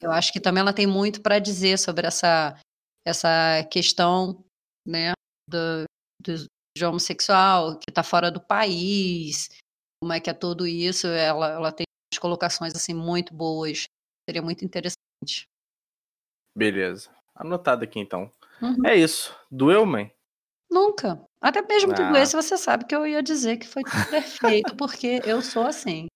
Eu 0.00 0.12
acho 0.12 0.32
que 0.32 0.40
também 0.40 0.60
ela 0.60 0.74
tem 0.74 0.86
muito 0.86 1.22
para 1.22 1.38
dizer 1.38 1.78
sobre 1.78 2.06
essa, 2.06 2.58
essa 3.06 3.64
questão 3.70 4.44
né, 4.86 5.12
do, 5.48 5.84
do, 6.22 6.46
de 6.76 6.84
homossexual 6.84 7.78
que 7.78 7.90
está 7.90 8.02
fora 8.02 8.30
do 8.30 8.40
país, 8.40 9.48
como 10.00 10.12
é 10.12 10.20
que 10.20 10.28
é 10.28 10.34
tudo 10.34 10.66
isso. 10.66 11.06
Ela, 11.06 11.52
ela 11.52 11.72
tem 11.72 11.86
umas 12.12 12.20
colocações 12.20 12.74
assim 12.74 12.92
muito 12.92 13.34
boas. 13.34 13.84
Seria 14.28 14.42
muito 14.42 14.64
interessante. 14.64 15.46
Beleza. 16.54 17.10
Anotado 17.34 17.84
aqui 17.84 17.98
então. 17.98 18.30
Uhum. 18.60 18.86
É 18.86 18.94
isso. 18.94 19.34
Doeu, 19.50 19.86
mãe? 19.86 20.12
Nunca. 20.70 21.22
Até 21.40 21.62
mesmo 21.62 21.92
ah. 21.92 21.94
tudo 21.94 22.18
isso 22.18 22.40
você 22.40 22.56
sabe 22.56 22.86
que 22.86 22.94
eu 22.94 23.06
ia 23.06 23.22
dizer 23.22 23.56
que 23.56 23.66
foi 23.66 23.82
tudo 23.82 24.04
perfeito, 24.10 24.76
porque 24.76 25.20
eu 25.24 25.40
sou 25.40 25.64
assim. 25.66 26.06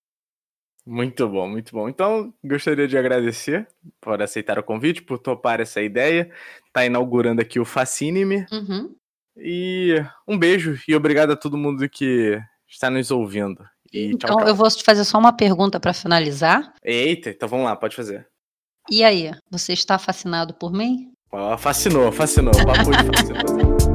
Muito 0.91 1.29
bom, 1.29 1.49
muito 1.49 1.71
bom. 1.73 1.89
Então, 1.89 2.35
gostaria 2.45 2.89
de 2.89 2.99
agradecer 2.99 3.65
por 4.01 4.21
aceitar 4.21 4.59
o 4.59 4.63
convite, 4.65 5.01
por 5.01 5.21
topar 5.21 5.61
essa 5.61 5.81
ideia. 5.81 6.29
Tá 6.73 6.85
inaugurando 6.85 7.41
aqui 7.41 7.61
o 7.61 7.65
Fascine-me. 7.65 8.45
Uhum. 8.51 8.93
E 9.37 10.05
um 10.27 10.37
beijo 10.37 10.77
e 10.89 10.97
obrigado 10.97 11.31
a 11.31 11.37
todo 11.37 11.57
mundo 11.57 11.89
que 11.89 12.43
está 12.67 12.91
nos 12.91 13.13
ouvindo. 13.13 13.65
E 13.93 14.07
então, 14.07 14.31
tchau, 14.31 14.39
tchau. 14.39 14.49
eu 14.49 14.55
vou 14.57 14.69
te 14.69 14.83
fazer 14.83 15.05
só 15.05 15.17
uma 15.17 15.33
pergunta 15.33 15.79
para 15.79 15.95
finalizar. 15.95 16.75
Eita, 16.83 17.31
então 17.31 17.49
vamos 17.49 17.67
lá, 17.67 17.77
pode 17.77 17.95
fazer. 17.95 18.27
E 18.91 19.05
aí, 19.05 19.31
você 19.49 19.73
está 19.73 19.97
fascinado 19.97 20.55
por 20.55 20.73
mim? 20.73 21.13
Oh, 21.31 21.57
fascinou, 21.57 22.11
fascinou. 22.11 22.53
Papo 22.67 22.91
de 22.91 23.17
fascinou. 23.17 23.77